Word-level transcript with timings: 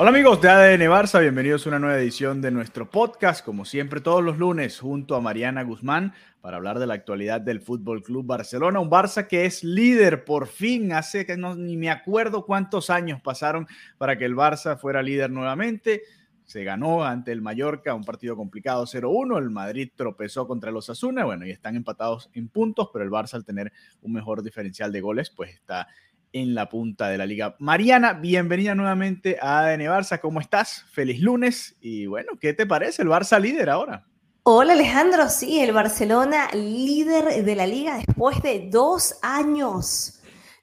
Hola 0.00 0.10
amigos 0.10 0.40
de 0.40 0.48
ADN 0.48 0.82
Barça, 0.82 1.20
bienvenidos 1.20 1.66
a 1.66 1.70
una 1.70 1.80
nueva 1.80 1.98
edición 1.98 2.40
de 2.40 2.52
nuestro 2.52 2.88
podcast, 2.88 3.44
como 3.44 3.64
siempre 3.64 4.00
todos 4.00 4.22
los 4.22 4.38
lunes, 4.38 4.78
junto 4.78 5.16
a 5.16 5.20
Mariana 5.20 5.64
Guzmán, 5.64 6.14
para 6.40 6.56
hablar 6.56 6.78
de 6.78 6.86
la 6.86 6.94
actualidad 6.94 7.40
del 7.40 7.60
Fútbol 7.60 8.04
Club 8.04 8.24
Barcelona, 8.24 8.78
un 8.78 8.92
Barça 8.92 9.26
que 9.26 9.44
es 9.44 9.64
líder 9.64 10.24
por 10.24 10.46
fin, 10.46 10.92
hace 10.92 11.26
que 11.26 11.36
no, 11.36 11.56
ni 11.56 11.76
me 11.76 11.90
acuerdo 11.90 12.46
cuántos 12.46 12.90
años 12.90 13.20
pasaron 13.20 13.66
para 13.98 14.16
que 14.16 14.24
el 14.24 14.36
Barça 14.36 14.78
fuera 14.78 15.02
líder 15.02 15.32
nuevamente. 15.32 16.02
Se 16.44 16.62
ganó 16.62 17.04
ante 17.04 17.32
el 17.32 17.42
Mallorca, 17.42 17.92
un 17.92 18.04
partido 18.04 18.36
complicado 18.36 18.86
0-1. 18.86 19.36
El 19.36 19.50
Madrid 19.50 19.90
tropezó 19.94 20.46
contra 20.46 20.70
los 20.70 20.88
Asuna, 20.88 21.24
bueno, 21.24 21.44
y 21.44 21.50
están 21.50 21.74
empatados 21.74 22.30
en 22.34 22.48
puntos, 22.48 22.88
pero 22.92 23.04
el 23.04 23.10
Barça 23.10 23.34
al 23.34 23.44
tener 23.44 23.72
un 24.02 24.12
mejor 24.12 24.44
diferencial 24.44 24.92
de 24.92 25.00
goles, 25.00 25.28
pues 25.28 25.50
está 25.50 25.88
en 26.32 26.54
la 26.54 26.68
punta 26.68 27.08
de 27.08 27.18
la 27.18 27.26
liga. 27.26 27.56
Mariana, 27.58 28.12
bienvenida 28.12 28.74
nuevamente 28.74 29.38
a 29.40 29.60
ADN 29.60 29.80
Barça. 29.82 30.20
¿Cómo 30.20 30.40
estás? 30.40 30.84
Feliz 30.90 31.20
lunes. 31.20 31.76
Y 31.80 32.06
bueno, 32.06 32.32
¿qué 32.40 32.54
te 32.54 32.66
parece 32.66 33.02
el 33.02 33.08
Barça 33.08 33.40
líder 33.40 33.70
ahora? 33.70 34.06
Hola 34.42 34.72
Alejandro, 34.72 35.28
sí, 35.28 35.60
el 35.60 35.72
Barcelona 35.72 36.48
líder 36.54 37.44
de 37.44 37.54
la 37.54 37.66
liga 37.66 37.98
después 37.98 38.40
de 38.40 38.68
dos 38.70 39.16
años. 39.22 40.14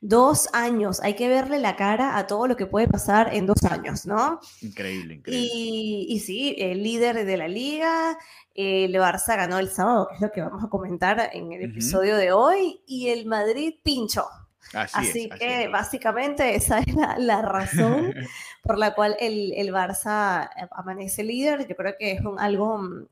Dos 0.01 0.49
años, 0.53 0.99
hay 1.01 1.15
que 1.15 1.27
verle 1.27 1.59
la 1.59 1.75
cara 1.75 2.17
a 2.17 2.27
todo 2.27 2.47
lo 2.47 2.55
que 2.55 2.67
puede 2.67 2.87
pasar 2.87 3.33
en 3.33 3.47
dos 3.47 3.63
años, 3.63 4.05
¿no? 4.05 4.39
Increíble, 4.61 5.15
increíble. 5.15 5.49
Y, 5.51 6.07
y 6.09 6.19
sí, 6.19 6.55
el 6.59 6.83
líder 6.83 7.25
de 7.25 7.37
la 7.37 7.47
liga, 7.47 8.17
el 8.53 8.93
Barça 8.93 9.35
ganó 9.35 9.57
el 9.57 9.69
sábado, 9.69 10.07
que 10.09 10.15
es 10.15 10.21
lo 10.21 10.31
que 10.31 10.41
vamos 10.41 10.63
a 10.63 10.67
comentar 10.67 11.29
en 11.33 11.51
el 11.51 11.63
episodio 11.63 12.17
de 12.17 12.31
hoy, 12.31 12.81
y 12.85 13.09
el 13.09 13.25
Madrid 13.25 13.75
pinchó. 13.83 14.25
Así, 14.73 14.97
Así, 14.97 15.07
es, 15.25 15.31
así 15.31 15.39
que 15.39 15.67
básicamente 15.67 16.55
esa 16.55 16.79
es 16.79 16.93
la, 16.93 17.17
la 17.17 17.41
razón 17.41 18.13
por 18.63 18.77
la 18.77 18.93
cual 18.93 19.15
el, 19.19 19.53
el 19.55 19.73
Barça 19.73 20.49
eh, 20.55 20.67
amanece 20.71 21.23
líder. 21.23 21.67
Yo 21.67 21.75
creo 21.75 21.93
que 21.97 22.13
es 22.13 22.21
un, 22.21 22.39
algo 22.39 22.77
mm, 22.79 23.07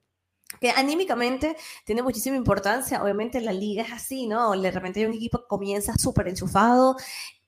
que 0.59 0.71
anímicamente 0.71 1.55
tiene 1.85 2.01
muchísima 2.01 2.35
importancia. 2.35 3.01
Obviamente 3.03 3.39
la 3.41 3.53
liga 3.53 3.83
es 3.83 3.91
así, 3.91 4.27
¿no? 4.27 4.51
De 4.59 4.71
repente 4.71 4.99
hay 4.99 5.05
un 5.05 5.13
equipo 5.13 5.39
que 5.39 5.47
comienza 5.47 5.93
súper 5.97 6.27
enchufado 6.27 6.97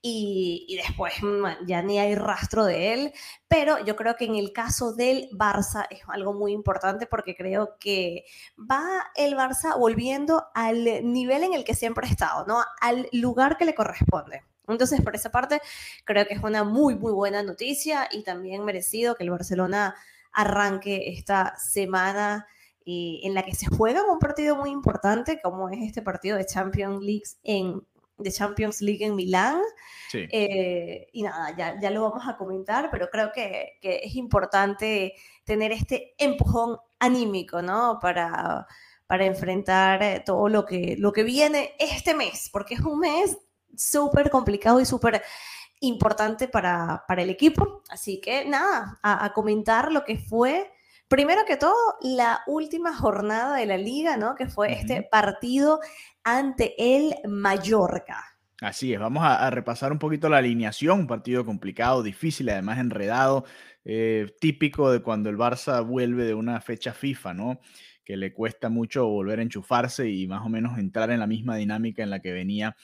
y, 0.08 0.76
después 0.76 1.14
mm, 1.22 1.66
ya 1.66 1.82
ni 1.82 1.98
hay 1.98 2.14
rastro 2.14 2.64
de 2.64 2.94
él. 2.94 3.12
Pero 3.48 3.84
yo 3.84 3.96
creo 3.96 4.16
que 4.16 4.24
en 4.24 4.36
el 4.36 4.52
caso 4.52 4.92
del 4.92 5.28
Barça 5.32 5.86
es 5.90 6.00
algo 6.08 6.32
muy 6.32 6.52
importante 6.52 7.06
porque 7.06 7.34
creo 7.34 7.76
que 7.78 8.24
va 8.58 9.10
el 9.14 9.34
Barça 9.34 9.78
volviendo 9.78 10.46
al 10.54 10.84
nivel 11.12 11.44
en 11.44 11.54
el 11.54 11.64
que 11.64 11.74
siempre 11.74 12.06
ha 12.06 12.10
estado, 12.10 12.46
¿no? 12.46 12.62
Al 12.80 13.08
lugar 13.12 13.56
que 13.56 13.64
le 13.64 13.74
corresponde. 13.74 14.42
Entonces, 14.68 15.00
por 15.00 15.14
esa 15.14 15.30
parte, 15.30 15.60
creo 16.04 16.26
que 16.26 16.34
es 16.34 16.42
una 16.42 16.64
muy, 16.64 16.96
muy 16.96 17.12
buena 17.12 17.42
noticia 17.42 18.08
y 18.10 18.22
también 18.24 18.64
merecido 18.64 19.14
que 19.14 19.24
el 19.24 19.30
Barcelona 19.30 19.94
arranque 20.32 21.08
esta 21.10 21.56
semana 21.56 22.46
eh, 22.84 23.20
en 23.22 23.34
la 23.34 23.44
que 23.44 23.54
se 23.54 23.66
juega 23.66 24.04
un 24.04 24.18
partido 24.18 24.56
muy 24.56 24.70
importante, 24.70 25.40
como 25.40 25.68
es 25.70 25.78
este 25.82 26.02
partido 26.02 26.36
de 26.36 26.46
Champions 26.46 27.02
League 27.02 27.24
en, 27.44 27.82
de 28.18 28.32
Champions 28.32 28.80
League 28.80 29.04
en 29.04 29.14
Milán. 29.14 29.60
Sí. 30.10 30.26
Eh, 30.30 31.08
y 31.12 31.22
nada, 31.22 31.54
ya, 31.56 31.78
ya 31.80 31.90
lo 31.90 32.02
vamos 32.02 32.26
a 32.26 32.36
comentar, 32.36 32.90
pero 32.90 33.10
creo 33.10 33.32
que, 33.32 33.78
que 33.80 34.00
es 34.02 34.14
importante 34.14 35.14
tener 35.44 35.72
este 35.72 36.14
empujón 36.18 36.78
anímico, 36.98 37.62
¿no? 37.62 37.98
Para, 38.00 38.66
para 39.06 39.26
enfrentar 39.26 40.02
eh, 40.02 40.22
todo 40.24 40.48
lo 40.48 40.64
que, 40.64 40.96
lo 40.98 41.12
que 41.12 41.22
viene 41.24 41.74
este 41.78 42.14
mes, 42.14 42.48
porque 42.52 42.74
es 42.74 42.80
un 42.80 43.00
mes 43.00 43.36
súper 43.76 44.30
complicado 44.30 44.80
y 44.80 44.86
súper 44.86 45.22
importante 45.80 46.48
para, 46.48 47.04
para 47.06 47.22
el 47.22 47.30
equipo. 47.30 47.82
Así 47.90 48.20
que 48.20 48.44
nada, 48.46 48.98
a, 49.02 49.24
a 49.24 49.32
comentar 49.32 49.92
lo 49.92 50.04
que 50.04 50.18
fue. 50.18 50.72
Primero 51.08 51.42
que 51.46 51.56
todo, 51.56 51.76
la 52.02 52.40
última 52.46 52.94
jornada 52.94 53.56
de 53.56 53.66
la 53.66 53.76
liga, 53.76 54.16
¿no? 54.16 54.34
Que 54.34 54.46
fue 54.46 54.72
este 54.72 55.02
partido 55.02 55.80
ante 56.24 56.74
el 56.78 57.14
Mallorca. 57.28 58.24
Así 58.60 58.92
es, 58.92 58.98
vamos 58.98 59.22
a, 59.22 59.46
a 59.46 59.50
repasar 59.50 59.92
un 59.92 59.98
poquito 59.98 60.28
la 60.28 60.38
alineación, 60.38 61.00
un 61.00 61.06
partido 61.06 61.44
complicado, 61.44 62.02
difícil, 62.02 62.48
además 62.48 62.78
enredado, 62.78 63.44
eh, 63.84 64.34
típico 64.40 64.90
de 64.90 65.00
cuando 65.00 65.30
el 65.30 65.36
Barça 65.36 65.86
vuelve 65.86 66.24
de 66.24 66.34
una 66.34 66.60
fecha 66.60 66.92
FIFA, 66.92 67.34
¿no? 67.34 67.60
Que 68.04 68.16
le 68.16 68.32
cuesta 68.32 68.68
mucho 68.68 69.06
volver 69.06 69.38
a 69.38 69.42
enchufarse 69.42 70.10
y 70.10 70.26
más 70.26 70.44
o 70.44 70.48
menos 70.48 70.76
entrar 70.76 71.12
en 71.12 71.20
la 71.20 71.28
misma 71.28 71.54
dinámica 71.54 72.02
en 72.02 72.10
la 72.10 72.20
que 72.20 72.32
venía 72.32 72.74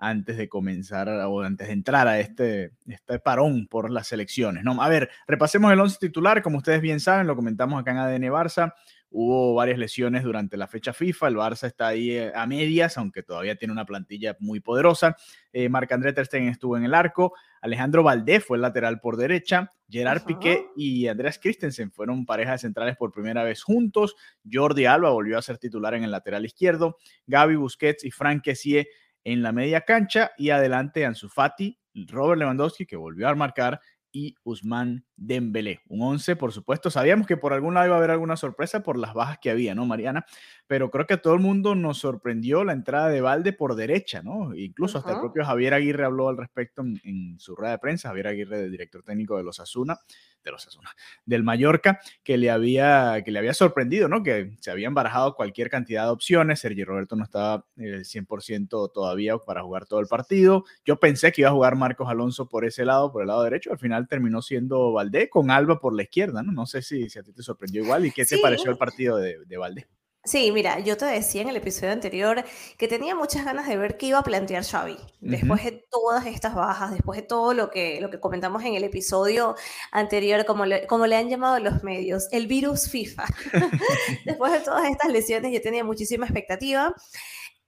antes 0.00 0.36
de 0.36 0.48
comenzar 0.48 1.08
o 1.08 1.42
antes 1.42 1.68
de 1.68 1.74
entrar 1.74 2.08
a 2.08 2.18
este, 2.18 2.72
este 2.86 3.18
parón 3.18 3.68
por 3.68 3.90
las 3.90 4.12
elecciones, 4.12 4.64
¿no? 4.64 4.82
A 4.82 4.88
ver, 4.88 5.10
repasemos 5.26 5.72
el 5.72 5.80
once 5.80 5.98
titular, 6.00 6.42
como 6.42 6.58
ustedes 6.58 6.80
bien 6.80 7.00
saben, 7.00 7.26
lo 7.26 7.36
comentamos 7.36 7.80
acá 7.80 7.92
en 7.92 7.98
ADN 7.98 8.32
Barça, 8.32 8.74
Hubo 9.12 9.54
varias 9.54 9.76
lesiones 9.76 10.22
durante 10.22 10.56
la 10.56 10.68
fecha 10.68 10.92
FIFA. 10.92 11.28
El 11.28 11.36
Barça 11.36 11.66
está 11.66 11.88
ahí 11.88 12.12
eh, 12.12 12.30
a 12.32 12.46
medias, 12.46 12.96
aunque 12.96 13.24
todavía 13.24 13.56
tiene 13.56 13.72
una 13.72 13.84
plantilla 13.84 14.36
muy 14.38 14.60
poderosa. 14.60 15.16
Eh, 15.52 15.68
Marc-André 15.68 16.12
Ter 16.12 16.26
Stegen 16.26 16.48
estuvo 16.48 16.76
en 16.76 16.84
el 16.84 16.94
arco. 16.94 17.34
Alejandro 17.60 18.04
Valdés 18.04 18.44
fue 18.44 18.56
el 18.56 18.62
lateral 18.62 19.00
por 19.00 19.16
derecha. 19.16 19.72
Gerard. 19.88 20.22
Piqué 20.24 20.66
y 20.76 21.08
Andreas 21.08 21.40
Christensen 21.40 21.90
fueron 21.90 22.24
parejas 22.24 22.60
centrales 22.60 22.96
por 22.96 23.10
primera 23.10 23.42
vez 23.42 23.64
juntos. 23.64 24.14
Jordi 24.50 24.86
Alba 24.86 25.10
volvió 25.10 25.38
a 25.38 25.42
ser 25.42 25.58
titular 25.58 25.94
en 25.94 26.04
el 26.04 26.12
lateral 26.12 26.44
izquierdo. 26.44 26.96
Gaby 27.26 27.56
Busquets 27.56 28.04
y 28.04 28.12
Frank 28.12 28.44
Kessie 28.44 28.86
en 29.24 29.42
la 29.42 29.52
media 29.52 29.82
cancha. 29.82 30.32
Y 30.38 30.50
adelante 30.50 31.04
Ansu 31.04 31.28
Fati, 31.28 31.78
Robert 32.08 32.38
Lewandowski, 32.38 32.86
que 32.86 32.96
volvió 32.96 33.28
a 33.28 33.34
marcar, 33.34 33.80
y 34.12 34.34
Usman 34.42 35.04
Dembélé. 35.16 35.82
Un 35.88 36.02
11, 36.02 36.36
por 36.36 36.52
supuesto. 36.52 36.90
Sabíamos 36.90 37.26
que 37.26 37.36
por 37.36 37.52
algún 37.52 37.74
lado 37.74 37.86
iba 37.86 37.94
a 37.96 37.98
haber 37.98 38.10
alguna 38.10 38.36
sorpresa 38.36 38.82
por 38.82 38.98
las 38.98 39.14
bajas 39.14 39.38
que 39.40 39.50
había, 39.50 39.74
¿no, 39.74 39.86
Mariana? 39.86 40.24
Pero 40.66 40.90
creo 40.90 41.06
que 41.06 41.14
a 41.14 41.22
todo 41.22 41.34
el 41.34 41.40
mundo 41.40 41.74
nos 41.74 41.98
sorprendió 41.98 42.64
la 42.64 42.72
entrada 42.72 43.08
de 43.08 43.20
Valde 43.20 43.52
por 43.52 43.76
derecha, 43.76 44.22
¿no? 44.22 44.54
Incluso 44.54 44.98
hasta 44.98 45.12
el 45.12 45.20
propio 45.20 45.44
Javier 45.44 45.74
Aguirre 45.74 46.04
habló 46.04 46.28
al 46.28 46.36
respecto 46.36 46.82
en, 46.82 47.00
en 47.04 47.38
su 47.38 47.54
rueda 47.54 47.72
de 47.72 47.78
prensa. 47.78 48.08
Javier 48.08 48.28
Aguirre, 48.28 48.64
el 48.64 48.70
director 48.70 49.02
técnico 49.02 49.36
de 49.36 49.44
los 49.44 49.60
Asuna, 49.60 49.98
de 50.44 50.50
los 50.50 50.66
Asuna, 50.66 50.90
del 51.24 51.42
Mallorca, 51.42 52.00
que 52.22 52.36
le 52.36 52.50
había, 52.50 53.22
que 53.24 53.30
le 53.30 53.38
había 53.38 53.54
sorprendido, 53.54 54.08
¿no? 54.08 54.22
Que 54.22 54.56
se 54.60 54.70
habían 54.70 54.94
barajado 54.94 55.34
cualquier 55.34 55.70
cantidad 55.70 56.04
de 56.04 56.10
opciones. 56.10 56.60
Sergio 56.60 56.86
Roberto 56.86 57.16
no 57.16 57.24
estaba 57.24 57.66
eh, 57.76 58.00
100% 58.04 58.92
todavía 58.92 59.38
para 59.38 59.62
jugar 59.62 59.86
todo 59.86 60.00
el 60.00 60.06
partido. 60.06 60.64
Yo 60.84 60.98
pensé 60.98 61.32
que 61.32 61.42
iba 61.42 61.50
a 61.50 61.54
jugar 61.54 61.76
Marcos 61.76 62.08
Alonso 62.08 62.48
por 62.48 62.64
ese 62.64 62.84
lado, 62.84 63.12
por 63.12 63.22
el 63.22 63.28
lado 63.28 63.42
derecho. 63.42 63.72
Al 63.72 63.78
final 63.78 64.08
terminó 64.08 64.42
siendo 64.42 64.92
Valdé 64.92 65.28
con 65.28 65.50
Alba 65.50 65.80
por 65.80 65.94
la 65.94 66.02
izquierda, 66.02 66.42
¿no? 66.42 66.52
No 66.52 66.66
sé 66.66 66.82
si, 66.82 67.08
si 67.08 67.18
a 67.18 67.22
ti 67.22 67.32
te 67.32 67.42
sorprendió 67.42 67.82
igual 67.82 68.06
y 68.06 68.12
qué 68.12 68.24
te 68.24 68.38
pareció 68.38 68.70
el 68.70 68.78
partido 68.78 69.16
de, 69.16 69.38
de 69.46 69.56
Valdé. 69.56 69.88
Sí, 70.22 70.52
mira, 70.52 70.78
yo 70.80 70.98
te 70.98 71.06
decía 71.06 71.40
en 71.40 71.48
el 71.48 71.56
episodio 71.56 71.92
anterior 71.92 72.44
que 72.76 72.88
tenía 72.88 73.14
muchas 73.14 73.42
ganas 73.42 73.66
de 73.66 73.78
ver 73.78 73.96
qué 73.96 74.06
iba 74.06 74.18
a 74.18 74.22
plantear 74.22 74.64
Xavi 74.64 74.98
después 75.20 75.64
de 75.64 75.72
todas 75.90 76.26
estas 76.26 76.54
bajas, 76.54 76.92
después 76.92 77.18
de 77.18 77.26
todo 77.26 77.54
lo 77.54 77.70
que, 77.70 78.02
lo 78.02 78.10
que 78.10 78.20
comentamos 78.20 78.62
en 78.64 78.74
el 78.74 78.84
episodio 78.84 79.56
anterior, 79.90 80.44
como 80.44 80.66
le, 80.66 80.86
como 80.86 81.06
le 81.06 81.16
han 81.16 81.30
llamado 81.30 81.58
los 81.58 81.82
medios, 81.82 82.28
el 82.32 82.46
virus 82.48 82.90
FIFA. 82.90 83.24
después 84.26 84.52
de 84.52 84.60
todas 84.60 84.90
estas 84.90 85.10
lesiones 85.10 85.52
yo 85.54 85.62
tenía 85.62 85.84
muchísima 85.84 86.26
expectativa 86.26 86.94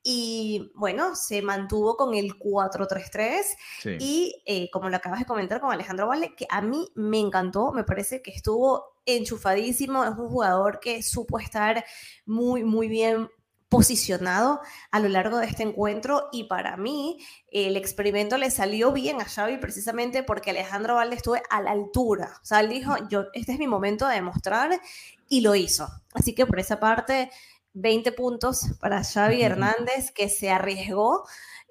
y 0.02 0.72
bueno, 0.74 1.14
se 1.14 1.42
mantuvo 1.42 1.96
con 1.96 2.14
el 2.14 2.38
4-3-3 2.38 3.42
Sí. 3.82 3.96
y 4.00 4.42
eh, 4.46 4.70
como 4.70 4.88
lo 4.88 4.96
acabas 4.96 5.20
de 5.20 5.26
comentar 5.26 5.60
con 5.60 5.72
Alejandro 5.72 6.08
Valle, 6.08 6.34
que 6.34 6.46
a 6.50 6.60
mí 6.60 6.88
me 6.94 7.20
encantó, 7.20 7.72
me 7.72 7.84
parece 7.84 8.20
que 8.22 8.32
estuvo 8.32 8.96
enchufadísimo, 9.06 10.04
es 10.04 10.10
un 10.10 10.28
jugador 10.28 10.80
que 10.80 11.02
supo 11.02 11.38
estar 11.38 11.84
muy, 12.26 12.64
muy 12.64 12.88
bien 12.88 13.28
posicionado 13.68 14.60
a 14.90 15.00
lo 15.00 15.08
largo 15.08 15.38
de 15.38 15.46
este 15.46 15.62
encuentro 15.62 16.28
y 16.30 16.44
para 16.44 16.76
mí 16.76 17.18
el 17.50 17.78
experimento 17.78 18.36
le 18.36 18.50
salió 18.50 18.92
bien 18.92 19.22
a 19.22 19.24
Xavi 19.24 19.56
precisamente 19.56 20.22
porque 20.22 20.50
Alejandro 20.50 20.96
Valde 20.96 21.16
estuvo 21.16 21.36
a 21.48 21.62
la 21.62 21.70
altura, 21.70 22.38
o 22.42 22.44
sea, 22.44 22.60
él 22.60 22.68
dijo, 22.68 22.94
yo, 23.08 23.24
este 23.32 23.52
es 23.52 23.58
mi 23.58 23.66
momento 23.66 24.06
de 24.06 24.16
demostrar 24.16 24.78
y 25.26 25.40
lo 25.40 25.54
hizo. 25.54 25.88
Así 26.12 26.34
que 26.34 26.44
por 26.44 26.60
esa 26.60 26.78
parte 26.78 27.30
20 27.74 28.12
puntos 28.12 28.66
para 28.80 29.04
Xavi 29.04 29.42
Hernández, 29.42 30.10
que 30.12 30.28
se 30.28 30.50
arriesgó. 30.50 31.24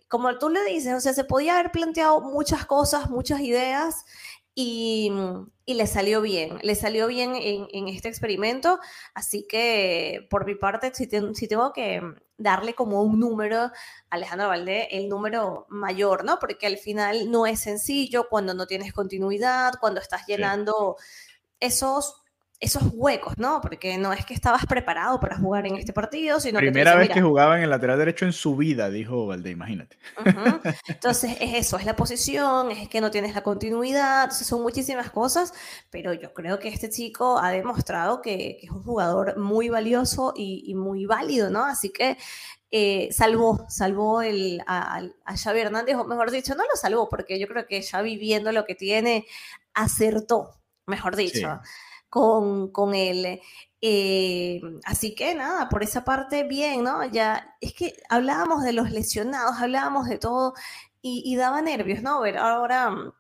Como 0.08 0.38
tú 0.38 0.50
le 0.50 0.64
dices, 0.66 0.94
o 0.94 1.00
sea, 1.00 1.14
se 1.14 1.24
podía 1.24 1.58
haber 1.58 1.72
planteado 1.72 2.22
muchas 2.22 2.66
cosas, 2.66 3.10
muchas 3.10 3.40
ideas, 3.42 4.06
y, 4.54 5.12
le 5.66 5.88
salió 5.88 6.22
bien, 6.22 6.60
le 6.62 6.76
salió 6.76 7.08
bien 7.08 7.34
en, 7.36 7.88
este 7.88 8.10
experimento, 8.10 8.80
así 9.14 9.46
que 9.48 10.28
por 10.30 10.46
mi 10.46 10.56
parte, 10.56 10.94
si, 10.94 11.10
si, 11.34 11.48
tengo 11.48 11.72
que 11.72 12.02
darle 12.38 12.74
como 12.74 13.02
un 13.04 13.20
número 13.20 13.62
a 13.62 13.72
Alejandro 14.10 14.50
Valdé, 14.50 14.90
el 14.98 15.08
número 15.08 15.66
mayor, 15.70 16.26
¿no? 16.26 16.40
Porque 16.40 16.68
al 16.68 16.78
final 16.78 17.32
no 17.32 17.46
es 17.46 17.62
sencillo 17.62 18.28
cuando 18.30 18.54
no 18.54 18.68
tienes 18.68 18.92
continuidad, 18.92 19.76
cuando 19.80 20.02
estás 20.02 20.28
llenando 20.28 20.98
esos 21.62 22.21
esos 22.62 22.84
huecos, 22.94 23.40
¿no? 23.40 23.60
Porque 23.60 23.98
no 23.98 24.14
es 24.14 24.24
que 24.24 24.36
estabas 24.36 24.68
preparado 24.68 25.20
para 25.20 25.36
jugar 25.36 25.66
en 25.66 25.78
este 25.78 25.94
partido, 25.94 26.40
sino 26.40 26.60
Primera 26.60 26.96
vez 26.96 27.10
que 27.10 27.20
jugaba 27.20 27.58
en 27.58 27.64
el 27.64 27.72
lateral 27.72 27.98
derecho 27.98 28.26
en 28.26 28.34
su 28.34 28.56
vida, 28.56 28.92
dijo 28.92 29.26
Valdé, 29.26 29.50
imagínate. 29.50 29.98
Entonces, 30.88 31.38
es 31.42 31.56
eso, 31.56 31.78
es 31.78 31.86
la 31.86 31.96
posición, 31.96 32.70
es 32.70 32.88
que 32.88 33.02
no 33.02 33.10
tienes 33.10 33.34
la 33.34 33.42
continuidad, 33.42 34.26
entonces 34.26 34.46
son 34.46 34.62
muchísimas 34.62 35.10
cosas, 35.10 35.56
pero 35.90 36.14
yo 36.14 36.36
creo 36.36 36.60
que 36.60 36.68
este 36.68 36.90
chico 36.92 37.40
ha 37.40 37.50
demostrado 37.50 38.22
que, 38.22 38.60
es 38.62 38.70
un 38.70 38.84
jugador 38.84 39.40
muy 39.40 39.70
valioso 39.70 40.34
y, 40.36 40.76
muy 40.76 41.08
válido, 41.08 41.50
¿no? 41.50 41.66
Así 41.66 41.90
que 41.90 42.18
eh, 42.70 43.10
salvó, 43.12 43.66
salvó 43.70 44.22
el, 44.22 44.62
a, 44.68 45.02
Xavi 45.36 45.62
Hernández, 45.62 45.96
o 45.96 46.06
mejor 46.06 46.30
dicho, 46.30 46.54
no 46.54 46.64
lo 46.64 46.76
salvó, 46.76 47.10
porque 47.10 47.40
yo 47.40 47.48
creo 47.48 47.66
que 47.66 47.82
Xavi 47.82 48.18
viendo 48.18 48.52
lo 48.52 48.66
que 48.66 48.76
tiene, 48.76 49.26
acertó, 49.74 50.60
mejor 50.86 51.16
dicho 51.16 51.60
con, 52.12 52.72
con 52.72 52.94
él. 52.94 53.42
Eh, 53.82 54.62
así 54.86 55.16
que 55.16 55.34
nada, 55.34 55.70
por 55.70 55.82
esa 55.82 56.04
parte 56.04 56.44
bien, 56.44 56.84
¿no? 56.84 57.06
Ya, 57.06 57.56
es 57.62 57.74
que 57.74 57.94
hablábamos 58.10 58.64
de 58.64 58.74
los 58.74 58.92
lesionados, 58.92 59.56
hablábamos 59.60 60.08
de 60.08 60.20
todo 60.20 60.54
y, 61.02 61.36
daba 61.36 61.62
nervios, 61.64 62.04
¿no? 62.04 62.22
Ver, 62.22 62.38
ahora 62.38 62.92
mm, 62.92 63.14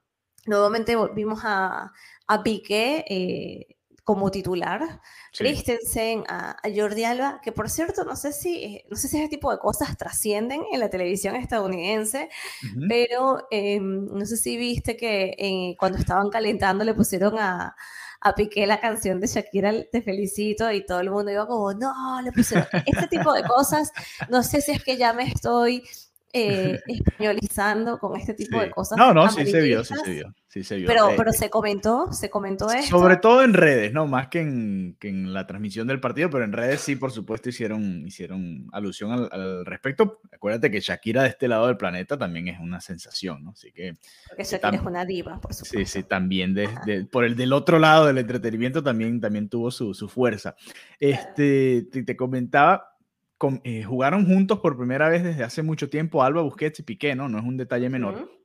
nuevamente 0.47 0.95
volvimos 0.95 1.41
a, 1.45 1.93
a 2.27 2.43
Piqué 2.43 3.05
eh, 3.07 3.77
como 4.03 4.29
titular, 4.29 5.01
Christensen, 5.38 6.25
a, 6.27 6.57
Jordi 6.75 7.05
Alba, 7.05 7.39
que 7.41 7.51
por 7.53 7.69
cierto, 7.69 8.03
no 8.03 8.15
sé 8.15 8.33
si, 8.33 8.63
eh, 8.63 8.85
no 8.89 8.97
sé 8.97 9.07
si 9.07 9.17
ese 9.17 9.29
tipo 9.29 9.51
de 9.51 9.57
cosas 9.57 9.97
trascienden 9.97 10.63
en 10.71 10.79
la 10.81 10.89
televisión 10.89 11.35
estadounidense, 11.38 12.29
pero 12.89 13.47
em, 13.51 14.05
no 14.07 14.25
sé 14.25 14.38
si 14.38 14.57
viste 14.57 14.97
que 14.97 15.75
cuando 15.79 15.97
estaban 15.97 16.29
calentando 16.29 16.83
le 16.83 16.93
pusieron 16.93 17.39
a 17.39 17.75
a 18.21 18.35
Piqué 18.35 18.68
la 18.68 18.79
canción 18.79 19.19
de 19.19 19.27
Shakira, 19.27 19.73
Te 19.91 20.01
felicito, 20.01 20.71
y 20.71 20.85
todo 20.85 21.00
el 21.00 21.09
mundo 21.09 21.31
iba 21.31 21.47
como, 21.47 21.73
no, 21.73 22.21
le 22.21 22.31
pusieron 22.31 22.68
este 22.85 23.07
tipo 23.07 23.33
de 23.33 23.44
cosas. 23.44 23.91
No 24.29 24.44
sé 24.44 24.62
si 24.62 24.71
es 24.71 24.83
que 24.83 24.97
ya 24.97 25.13
me 25.13 25.23
estoy 25.23 25.83
eh, 26.33 26.80
españolizando 26.88 27.98
con 28.00 28.18
este 28.19 28.33
tipo 28.33 28.60
de 28.60 28.69
cosas. 28.72 28.98
No, 28.98 29.13
no, 29.13 29.30
sí 29.30 29.45
se 29.45 29.62
vio, 29.62 29.83
sí 29.83 29.94
se 30.04 30.12
vio. 30.12 30.33
Sí 30.48 30.63
se 30.63 30.75
vio. 30.78 30.88
Pero, 30.88 31.12
eh, 31.12 31.13
pero 31.16 31.31
se 31.31 31.50
comentó, 31.50 32.12
se 32.12 32.30
comentó 32.30 32.69
esto. 32.72 33.00
Sobre 33.00 33.18
todo 33.18 33.44
en 33.44 33.54
redes, 33.54 33.94
¿no? 33.94 34.06
Más 34.06 34.28
que 34.28 34.42
en, 34.42 34.98
que 35.00 35.07
en, 35.07 35.33
la 35.33 35.48
transmisión 35.48 35.88
del 35.88 36.01
partido, 36.01 36.30
pero 36.30 36.44
en 36.44 36.51
redes 36.51 36.81
sí, 36.81 36.98
por 36.98 37.12
supuesto, 37.12 37.50
hicieron, 37.50 38.06
hicieron 38.06 38.68
alusión 38.74 39.30
al, 39.31 39.66
respecto. 39.66 40.19
Acuérdate 40.33 40.69
que 40.69 40.81
Shakira 40.81 41.24
de 41.24 41.30
este 41.30 41.48
lado 41.48 41.68
del 41.68 41.78
planeta 41.78 42.18
también 42.18 42.50
es 42.50 42.60
una 42.60 42.81
sensación, 42.81 43.44
¿no? 43.44 43.51
Así 43.51 43.72
que... 43.72 43.94
Porque 44.27 44.44
Shakira 44.44 44.75
es 44.75 44.84
una 44.84 45.06
diva, 45.06 45.39
por 45.39 45.54
supuesto. 45.54 45.80
Sí, 45.80 45.86
sí, 45.86 46.04
también 46.04 46.54
de, 46.54 47.07
por 47.12 47.24
el 47.24 47.36
del 47.36 47.54
otro 47.54 47.80
lado 47.80 48.07
del 48.07 48.18
entretenimiento 48.18 48.84
también, 48.84 49.22
también 49.22 49.48
tuvo 49.48 49.72
su, 49.72 49.94
su 49.94 50.10
fuerza. 50.10 50.56
Este, 51.00 51.84
te, 51.84 52.16
comentaba, 52.16 52.90
eh, 53.63 53.83
jugaron 53.83 54.25
juntos 54.25 54.59
por 54.59 54.77
primera 54.77 55.09
vez 55.09 55.23
desde 55.23 55.43
hace 55.43 55.63
mucho 55.63 55.89
tiempo 55.89 56.23
Alba 56.23 56.41
Busquets 56.41 56.79
y 56.79 56.83
Piqué, 56.83 57.15
¿no? 57.15 57.29
No 57.29 57.39
es 57.39 57.45
un 57.45 57.57
detalle 57.57 57.89
menor 57.89 58.41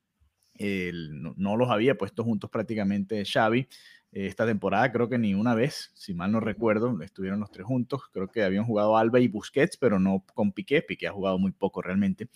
no, 1.36 1.56
los 1.56 1.70
había 1.70 1.96
puesto 1.96 2.24
juntos 2.24 2.50
prácticamente 2.50 3.24
Xavi. 3.24 3.68
esta 4.12 4.46
temporada 4.46 4.90
creo 4.92 5.08
que 5.08 5.18
ni 5.18 5.34
una 5.34 5.54
vez, 5.54 5.90
si 5.94 6.14
mal 6.14 6.32
no 6.32 6.40
recuerdo, 6.40 7.00
estuvieron 7.02 7.40
los 7.40 7.50
tres 7.50 7.66
juntos. 7.66 8.02
Creo 8.12 8.28
que 8.28 8.42
habían 8.42 8.64
jugado 8.64 8.96
Alba 8.96 9.20
y 9.20 9.28
Busquets, 9.28 9.76
pero 9.76 9.98
no 9.98 10.24
con 10.34 10.52
Piqué. 10.52 10.82
Piqué 10.82 11.08
ha 11.08 11.12
jugado 11.12 11.38
muy 11.38 11.52
poco 11.52 11.82
realmente. 11.82 12.28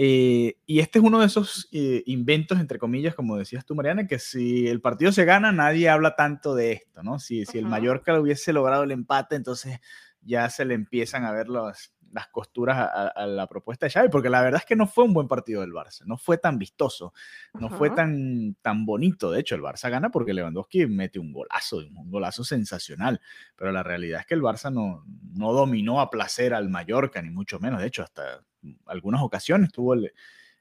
Eh, 0.00 0.58
y 0.64 0.78
este 0.78 1.00
es 1.00 1.04
uno 1.04 1.18
de 1.18 1.26
esos 1.26 1.68
eh, 1.72 2.04
inventos, 2.06 2.60
entre 2.60 2.78
comillas, 2.78 3.16
como 3.16 3.36
decías 3.36 3.66
tú, 3.66 3.74
Mariana, 3.74 4.06
que 4.06 4.20
si 4.20 4.68
el 4.68 4.80
partido 4.80 5.10
se 5.10 5.24
gana, 5.24 5.50
nadie 5.50 5.88
habla 5.88 6.14
tanto 6.14 6.54
de 6.54 6.70
esto, 6.70 7.02
¿no? 7.02 7.18
Si, 7.18 7.44
si 7.46 7.58
el 7.58 7.66
Mallorca 7.66 8.18
hubiese 8.20 8.52
logrado 8.52 8.84
el 8.84 8.92
empate, 8.92 9.34
entonces 9.34 9.80
ya 10.28 10.48
se 10.50 10.64
le 10.64 10.74
empiezan 10.74 11.24
a 11.24 11.32
ver 11.32 11.48
los, 11.48 11.92
las 12.12 12.28
costuras 12.28 12.76
a, 12.78 13.26
la 13.26 13.46
propuesta 13.46 13.86
de 13.86 13.90
Xavi, 13.90 14.08
porque 14.10 14.28
la 14.28 14.42
verdad 14.42 14.60
es 14.60 14.66
que 14.66 14.76
no 14.76 14.86
fue 14.86 15.04
un 15.04 15.14
buen 15.14 15.26
partido 15.26 15.62
del 15.62 15.72
Barça, 15.72 16.04
no 16.04 16.18
fue 16.18 16.38
tan 16.38 16.58
vistoso, 16.58 17.12
no 17.54 17.70
fue 17.70 17.90
tan, 17.90 18.56
tan 18.60 18.84
bonito. 18.84 19.30
De 19.30 19.40
hecho, 19.40 19.54
el 19.54 19.62
Barça 19.62 19.90
gana 19.90 20.10
porque 20.10 20.34
Lewandowski 20.34 20.86
mete 20.86 21.18
un 21.18 21.32
golazo, 21.32 21.78
un 21.78 22.10
golazo 22.10 22.44
sensacional, 22.44 23.20
pero 23.56 23.72
la 23.72 23.82
realidad 23.82 24.20
es 24.20 24.26
que 24.26 24.34
el 24.34 24.42
Barça 24.42 24.72
no, 24.72 25.04
no 25.34 25.52
dominó 25.52 26.00
a 26.00 26.10
placer 26.10 26.52
al 26.52 26.68
Mallorca, 26.68 27.22
ni 27.22 27.30
mucho 27.30 27.58
menos. 27.58 27.80
De 27.80 27.86
hecho, 27.86 28.02
hasta 28.02 28.44
algunas 28.86 29.22
ocasiones 29.22 29.72
tuvo 29.72 29.94
el, 29.94 30.12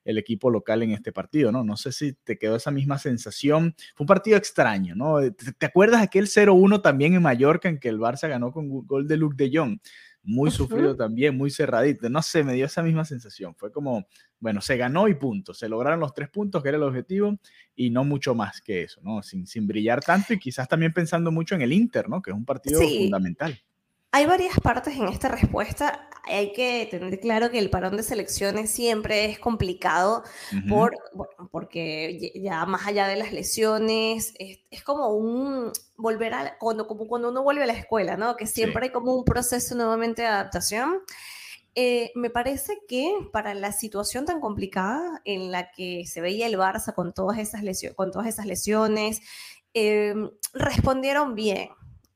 el 0.08 0.18
equipo 0.18 0.50
local 0.50 0.82
en 0.84 0.92
este 0.92 1.12
partido, 1.12 1.52
¿no? 1.52 1.64
No 1.64 1.78
sé 1.78 1.92
si 1.92 2.14
te 2.14 2.38
quedó 2.38 2.56
esa 2.56 2.72
misma 2.72 2.98
sensación. 2.98 3.76
Fue 3.94 4.06
un 4.06 4.08
partido 4.08 4.38
extraño, 4.38 4.96
¿no? 4.96 5.20
¿Te, 5.20 5.52
te 5.52 5.66
acuerdas 5.66 6.02
aquel 6.02 6.28
0-1 6.28 6.82
también 6.82 7.14
en 7.14 7.22
Mallorca 7.22 7.70
en 7.70 7.78
que 7.80 7.90
el 7.90 8.00
Barça 8.00 8.30
ganó 8.30 8.52
con 8.52 8.70
gol 8.88 9.08
de 9.08 9.18
Luc 9.18 9.36
de 9.36 9.52
Jong? 9.54 9.80
muy 10.28 10.52
sufrido 10.52 10.96
también, 10.96 11.38
muy 11.38 11.50
cerradito. 11.50 12.10
No 12.10 12.22
sé, 12.22 12.44
me 12.44 12.54
dio 12.54 12.66
esa 12.66 12.84
misma 12.84 13.06
sensación. 13.06 13.56
Fue 13.56 13.72
como, 13.72 14.08
bueno, 14.40 14.60
se 14.60 14.76
ganó 14.76 15.08
y 15.08 15.16
punto. 15.16 15.54
Se 15.54 15.70
lograron 15.70 16.02
los 16.02 16.14
tres 16.14 16.30
puntos, 16.30 16.62
que 16.62 16.68
era 16.68 16.78
el 16.78 16.84
objetivo, 16.84 17.40
y 17.76 17.90
no 17.90 18.04
mucho 18.04 18.36
más 18.36 18.62
que 18.62 18.84
eso, 18.84 19.00
¿no? 19.02 19.24
Sin, 19.24 19.48
sin 19.48 19.66
brillar 19.66 20.04
tanto 20.04 20.34
y 20.34 20.40
quizás 20.40 20.68
también 20.68 20.92
pensando 20.92 21.32
mucho 21.32 21.56
en 21.56 21.62
el 21.62 21.72
Inter, 21.72 22.10
¿no? 22.10 22.22
Que 22.22 22.32
es 22.32 22.36
un 22.36 22.44
partido 22.44 22.82
fundamental. 22.82 23.58
Hay 24.12 24.26
varias 24.26 24.60
partes 24.60 24.96
en 24.98 25.08
esta 25.08 25.30
respuesta. 25.30 26.10
Hay 26.30 26.54
que 26.54 26.88
tener 26.90 27.20
claro 27.20 27.50
que 27.50 27.60
el 27.60 27.70
parón 27.70 27.98
de 27.98 28.04
selecciones 28.04 28.70
siempre 28.70 29.26
es 29.26 29.40
complicado 29.40 30.24
por, 30.70 30.96
porque 31.52 32.32
ya 32.36 32.66
más 32.66 32.88
allá 32.88 33.08
de 33.08 33.16
las 33.16 33.32
lesiones, 33.32 34.34
es, 34.40 34.84
como 34.84 35.10
un 35.10 35.72
volver 35.96 36.34
a, 36.34 36.58
cuando, 36.58 36.88
como 36.88 37.08
cuando 37.08 37.30
uno 37.30 37.44
vuelve 37.44 37.64
a 37.64 37.68
la 37.68 37.74
escuela, 37.74 38.18
¿no? 38.18 38.36
Que 38.36 38.48
siempre 38.48 38.86
hay 38.86 38.92
como 38.92 39.16
un 39.16 39.24
proceso 39.24 39.76
nuevamente 39.76 40.22
de 40.22 40.28
adaptación. 40.28 41.02
Eh, 41.76 42.12
me 42.16 42.32
parece 42.32 42.80
que 42.88 43.14
para 43.32 43.54
la 43.54 43.72
situación 43.72 44.26
tan 44.26 44.42
complicada 44.42 45.22
en 45.26 45.52
la 45.52 45.72
que 45.72 46.06
se 46.08 46.22
veía 46.22 46.48
el 46.48 46.58
Barça 46.58 46.94
con 46.96 47.14
todas 47.14 47.38
esas, 47.38 47.62
lesiones, 47.62 47.96
con 47.96 48.12
todas 48.12 48.28
esas 48.28 48.48
lesiones, 48.48 49.22
em, 49.74 50.32
respondieron 50.54 51.36
bien. 51.36 51.70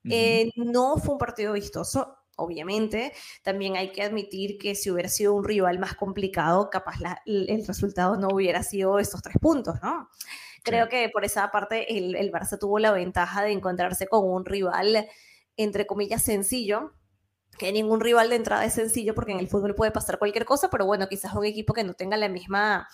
Eh, 0.10 0.50
no 0.56 0.98
fue 0.98 1.14
un 1.14 1.20
partido 1.20 1.54
vistoso, 1.54 2.18
obviamente. 2.36 3.14
También 3.44 3.76
hay 3.76 3.92
que 3.92 4.04
admitir 4.04 4.58
que 4.58 4.76
si 4.76 4.92
hubiera 4.92 5.10
sido 5.10 5.34
un 5.34 5.44
rival 5.44 5.80
más 5.80 5.96
complicado, 5.96 6.70
capaz 6.70 6.96
el 7.26 7.66
resultado 7.68 8.18
no 8.18 8.30
hubiera 8.32 8.64
sido 8.64 9.00
estos 9.00 9.22
tres 9.22 9.38
puntos, 9.40 9.82
¿no? 9.82 10.10
Creo 10.64 10.90
que 10.90 11.10
por 11.10 11.26
esa 11.26 11.50
parte 11.52 11.98
el, 11.98 12.16
el, 12.16 12.32
Barça 12.32 12.60
tuvo 12.60 12.78
la 12.78 12.92
ventaja 12.92 13.44
de 13.44 13.52
encontrarse 13.52 14.08
con 14.08 14.30
un 14.30 14.46
rival, 14.46 15.08
entre 15.58 15.88
comillas, 15.88 16.22
sencillo. 16.22 16.94
Que 17.58 17.72
ningún 17.72 18.00
rival 18.00 18.30
de 18.30 18.38
entrada 18.38 18.66
es 18.66 18.74
sencillo 18.74 19.14
porque 19.14 19.34
en 19.34 19.40
el 19.40 19.48
fútbol 19.48 19.76
puede 19.76 19.92
pasar 19.92 20.20
cualquier 20.20 20.46
cosa, 20.46 20.70
pero 20.70 20.86
bueno, 20.86 21.08
quizás 21.08 21.34
un 21.34 21.46
equipo 21.46 21.74
que 21.74 21.84
no 21.84 21.94
tenga 21.94 22.16
la 22.16 22.30
misma 22.30 22.88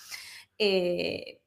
eh, 0.58 1.42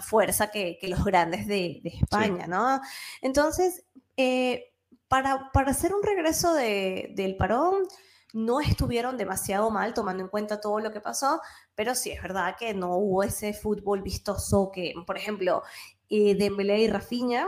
fuerza 0.00 0.50
que, 0.50 0.78
que, 0.80 0.88
los 0.88 1.04
grandes 1.04 1.46
de, 1.46 1.80
de 1.82 1.90
España, 1.90 2.46
¿no? 2.46 2.80
Entonces, 3.22 3.84
eh, 4.16 4.72
para, 5.08 5.50
para, 5.52 5.70
hacer 5.70 5.94
un 5.94 6.02
regreso 6.02 6.54
de, 6.54 7.12
del 7.14 7.36
parón, 7.36 7.84
no 8.32 8.60
estuvieron 8.60 9.16
demasiado 9.16 9.70
mal 9.70 9.94
tomando 9.94 10.22
en 10.22 10.28
cuenta 10.28 10.60
todo 10.60 10.80
lo 10.80 10.92
que 10.92 11.00
pasó, 11.00 11.40
pero 11.74 11.94
sí 11.94 12.10
es 12.10 12.22
verdad 12.22 12.56
que 12.58 12.74
no 12.74 12.96
hubo 12.96 13.22
ese 13.22 13.54
fútbol 13.54 14.02
vistoso 14.02 14.70
que, 14.72 14.94
por 15.06 15.16
ejemplo, 15.16 15.62
eh, 16.10 16.34
Dembélé 16.34 16.80
y 16.80 16.88
Rafinha 16.88 17.46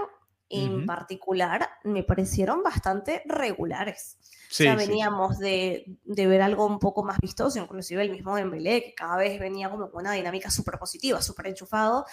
en 0.52 0.85
particular 0.85 1.69
me 1.85 2.02
parecieron 2.02 2.64
bastante 2.64 3.23
regulares. 3.25 4.19
o 4.50 4.55
sea, 4.55 4.75
veníamos 4.75 5.38
de, 5.38 5.85
de, 6.02 6.26
ver 6.26 6.43
algo 6.43 6.67
un 6.67 6.81
poco 6.81 7.05
más 7.05 7.21
vistoso, 7.21 7.61
inclusive 7.61 8.02
el 8.02 8.11
mismo 8.11 8.35
Dembélé, 8.35 8.83
que 8.83 8.95
cada 8.95 9.17
vez 9.17 9.38
venía 9.38 9.71
como 9.71 9.93
con 9.93 10.00
una 10.00 10.12
dinámica 10.12 10.50
súper 10.50 10.76
positiva, 10.76 11.23
súper 11.23 11.47
enchufado. 11.47 12.05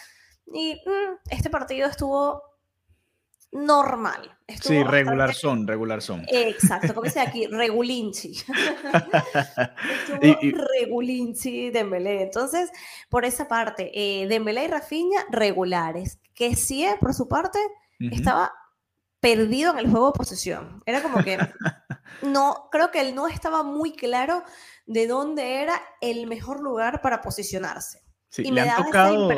Y 0.53 0.75
mm, 0.75 1.31
este 1.31 1.49
partido 1.49 1.89
estuvo 1.89 2.43
normal. 3.51 4.37
sí, 4.61 4.83
regular 4.83 5.33
son, 5.33 5.67
regular 5.67 6.01
son. 6.01 6.25
Exacto, 6.27 6.93
como 6.93 7.05
dice 7.05 7.19
aquí, 7.19 7.47
regulinchi. 7.51 8.31
Estuvo 10.11 10.65
regulinchi 10.79 11.69
Dembélé. 11.69 12.23
Entonces, 12.23 12.69
por 13.09 13.25
esa 13.25 13.47
parte, 13.47 13.91
eh, 13.93 14.27
Dembélé 14.27 14.65
y 14.65 14.67
Rafinha 14.67 15.25
regulares. 15.29 16.19
Que 16.33 16.55
sí, 16.55 16.85
por 16.99 17.13
su 17.13 17.27
parte, 17.27 17.59
estaba 17.99 18.53
perdido 19.19 19.71
en 19.71 19.79
el 19.79 19.89
juego 19.89 20.07
de 20.07 20.17
posesión. 20.17 20.83
Era 20.85 21.01
como 21.01 21.23
que 21.23 21.37
no, 22.21 22.69
creo 22.71 22.91
que 22.91 23.01
él 23.01 23.15
no 23.15 23.27
estaba 23.27 23.63
muy 23.63 23.93
claro 23.93 24.43
de 24.85 25.07
dónde 25.07 25.61
era 25.61 25.81
el 26.01 26.27
mejor 26.27 26.61
lugar 26.61 27.01
para 27.01 27.21
posicionarse. 27.21 28.06
Sí, 28.29 28.43
y 28.45 28.51
le 28.51 28.61
han 28.61 28.83
tocado, 28.83 29.29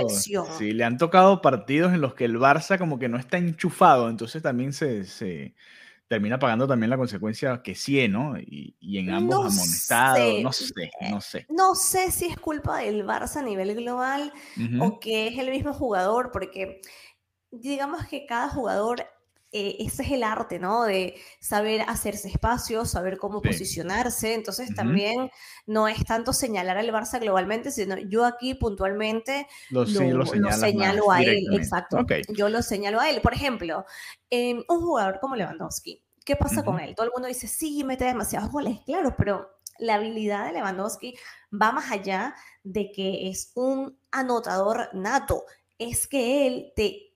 sí, 0.58 0.72
le 0.72 0.84
han 0.84 0.98
tocado 0.98 1.42
partidos 1.42 1.94
en 1.94 2.02
los 2.02 2.16
que 2.16 2.26
el 2.26 2.38
Barça 2.38 2.78
como 2.78 2.98
que 2.98 3.08
no 3.08 3.18
está 3.18 3.38
enchufado, 3.38 4.10
entonces 4.10 4.42
también 4.42 4.74
se, 4.74 5.06
se 5.06 5.54
termina 6.08 6.40
pagando 6.40 6.68
también 6.68 6.90
la 6.90 6.98
consecuencia 6.98 7.62
que 7.62 7.76
sí, 7.76 8.08
¿no? 8.08 8.38
Y, 8.40 8.76
y 8.80 8.98
en 8.98 9.12
ambos 9.12 9.54
amonestados, 9.54 10.42
no 10.42 10.52
sé, 10.52 10.92
no 11.12 11.22
sé. 11.22 11.46
No 11.50 11.76
sé 11.76 12.12
si 12.12 12.26
es 12.26 12.38
culpa 12.38 12.80
del 12.80 13.06
Barça 13.06 13.38
a 13.38 13.44
nivel 13.44 13.76
global 13.76 14.34
o 14.80 15.00
que 15.00 15.28
es 15.28 15.38
el 15.38 15.52
mismo 15.52 15.72
jugador, 15.72 16.32
porque 16.32 16.82
digamos 17.52 18.08
que 18.08 18.26
cada 18.26 18.50
jugador 18.50 19.06
eh, 19.52 19.78
ese 19.80 20.04
es 20.04 20.12
el 20.12 20.24
arte, 20.24 20.60
¿no? 20.60 20.84
De 20.84 21.16
saber 21.40 21.82
hacerse 21.88 22.28
espacio, 22.28 22.86
saber 22.86 23.18
cómo 23.18 23.42
posicionarse. 23.42 24.36
Entonces 24.36 24.76
también 24.76 25.32
no 25.66 25.88
es 25.88 26.06
tanto 26.06 26.34
señalar 26.34 26.78
al 26.78 26.92
Barça 26.92 27.20
globalmente, 27.20 27.72
sino 27.72 27.98
yo 27.98 28.26
aquí 28.26 28.54
puntualmente 28.54 29.48
lo, 29.72 29.86
señalo 29.88 31.12
a 31.12 31.22
él. 31.22 31.48
Exacto. 31.54 32.06
Yo 32.30 32.50
lo 32.50 32.62
señalo 32.62 33.00
a 33.00 33.10
él. 33.10 33.22
Por 33.22 33.34
ejemplo, 33.34 33.86
un 34.32 34.82
jugador 34.82 35.20
como 35.20 35.36
Lewandowski, 35.36 36.04
¿qué 36.24 36.36
pasa 36.36 36.64
con 36.64 36.80
él? 36.80 36.94
Todo 36.96 37.08
el 37.08 37.12
mundo 37.12 37.28
dice, 37.28 37.48
sí, 37.48 37.84
mete 37.84 38.06
demasiados 38.06 38.52
goles, 38.52 38.80
claro, 38.86 39.16
pero 39.18 39.60
la 39.80 39.96
habilidad 39.96 40.46
de 40.46 40.54
Lewandowski 40.54 41.16
va 41.52 41.72
más 41.72 41.92
allá 41.92 42.36
de 42.64 42.92
que 42.92 43.30
es 43.30 43.52
un 43.56 43.98
anotador 44.12 44.90
nato. 44.94 45.44
Es 45.80 46.08
que 46.08 46.46
él 46.46 46.74
te 46.76 47.16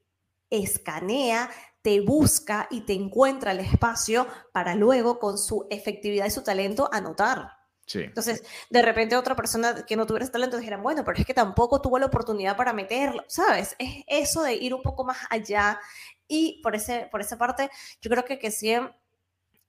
escanea, 0.49 1.49
te 1.83 2.01
busca 2.01 2.67
y 2.71 2.81
te 2.81 2.93
encuentra 2.93 3.51
el 3.51 3.59
espacio 3.59 4.25
para 4.51 4.73
luego, 4.73 5.19
con 5.19 5.37
su 5.37 5.67
efectividad 5.69 6.25
y 6.25 6.31
su 6.31 6.41
talento, 6.41 6.89
anotar. 6.91 7.51
Sí. 7.85 7.99
Entonces, 7.99 8.43
de 8.69 8.81
repente 8.81 9.17
otra 9.17 9.35
persona 9.35 9.85
que 9.85 9.97
no 9.97 10.07
tuviera 10.07 10.23
ese 10.23 10.31
talento 10.31 10.57
dijera, 10.57 10.77
bueno, 10.77 11.03
pero 11.03 11.19
es 11.19 11.25
que 11.25 11.33
tampoco 11.33 11.81
tuvo 11.81 11.99
la 11.99 12.05
oportunidad 12.05 12.55
para 12.55 12.71
meterlo, 12.71 13.23
¿sabes? 13.27 13.75
Es 13.77 14.03
eso 14.07 14.41
de 14.41 14.55
ir 14.55 14.73
un 14.73 14.81
poco 14.81 15.03
más 15.03 15.17
allá 15.29 15.79
y 16.27 16.61
por, 16.63 16.73
ese, 16.73 17.09
por 17.11 17.19
esa 17.19 17.37
parte, 17.37 17.69
yo 18.01 18.09
creo 18.09 18.23
que 18.23 18.39
que 18.39 18.49
sí 18.49 18.73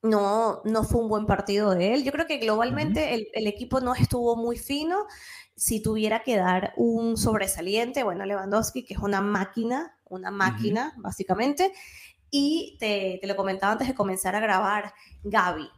no, 0.03 0.61
no 0.65 0.85
fue 0.85 1.01
un 1.01 1.09
buen 1.09 1.27
partido 1.27 1.75
de 1.75 1.95
él. 1.95 2.05
Yo 2.05 2.13
creo 2.13 2.27
que 2.27 2.39
globalmente 2.39 3.15
el, 3.15 3.29
el, 3.33 3.47
equipo 3.47 3.81
no 3.81 3.95
estuvo 3.95 4.37
muy 4.37 4.59
fino. 4.59 5.07
Si 5.57 5.83
tuviera 5.83 6.23
que 6.23 6.37
dar 6.37 6.75
un 6.77 7.17
sobresaliente, 7.17 8.05
bueno, 8.05 8.25
Lewandowski, 8.25 8.85
que 8.85 8.95
es 8.95 9.01
una 9.01 9.21
máquina, 9.21 9.97
una 10.15 10.31
máquina, 10.31 10.95
básicamente. 10.97 11.73
Y 12.31 12.77
te, 12.81 13.19
te, 13.21 13.27
lo 13.27 13.37
comentaba 13.37 13.73
antes 13.73 13.89
de 13.89 13.95
comenzar 13.95 14.35
a 14.35 14.41
grabar, 14.41 14.93
Gaby. 15.23 15.69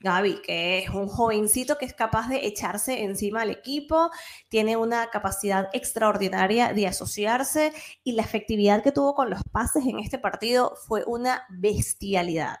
Gaby, 0.00 0.42
que 0.42 0.78
es 0.78 0.90
un 0.90 1.08
jovencito 1.08 1.76
que 1.76 1.84
es 1.84 1.92
capaz 1.92 2.28
de 2.28 2.46
echarse 2.46 3.02
encima 3.02 3.42
al 3.42 3.50
equipo, 3.50 4.10
tiene 4.48 4.76
una 4.76 5.10
capacidad 5.10 5.68
extraordinaria 5.72 6.72
de 6.72 6.86
asociarse 6.86 7.72
y 8.04 8.12
la 8.12 8.22
efectividad 8.22 8.82
que 8.82 8.92
tuvo 8.92 9.14
con 9.14 9.28
los 9.28 9.42
pases 9.50 9.86
en 9.86 9.98
este 9.98 10.18
partido 10.18 10.74
fue 10.86 11.02
una 11.06 11.42
bestialidad. 11.50 12.58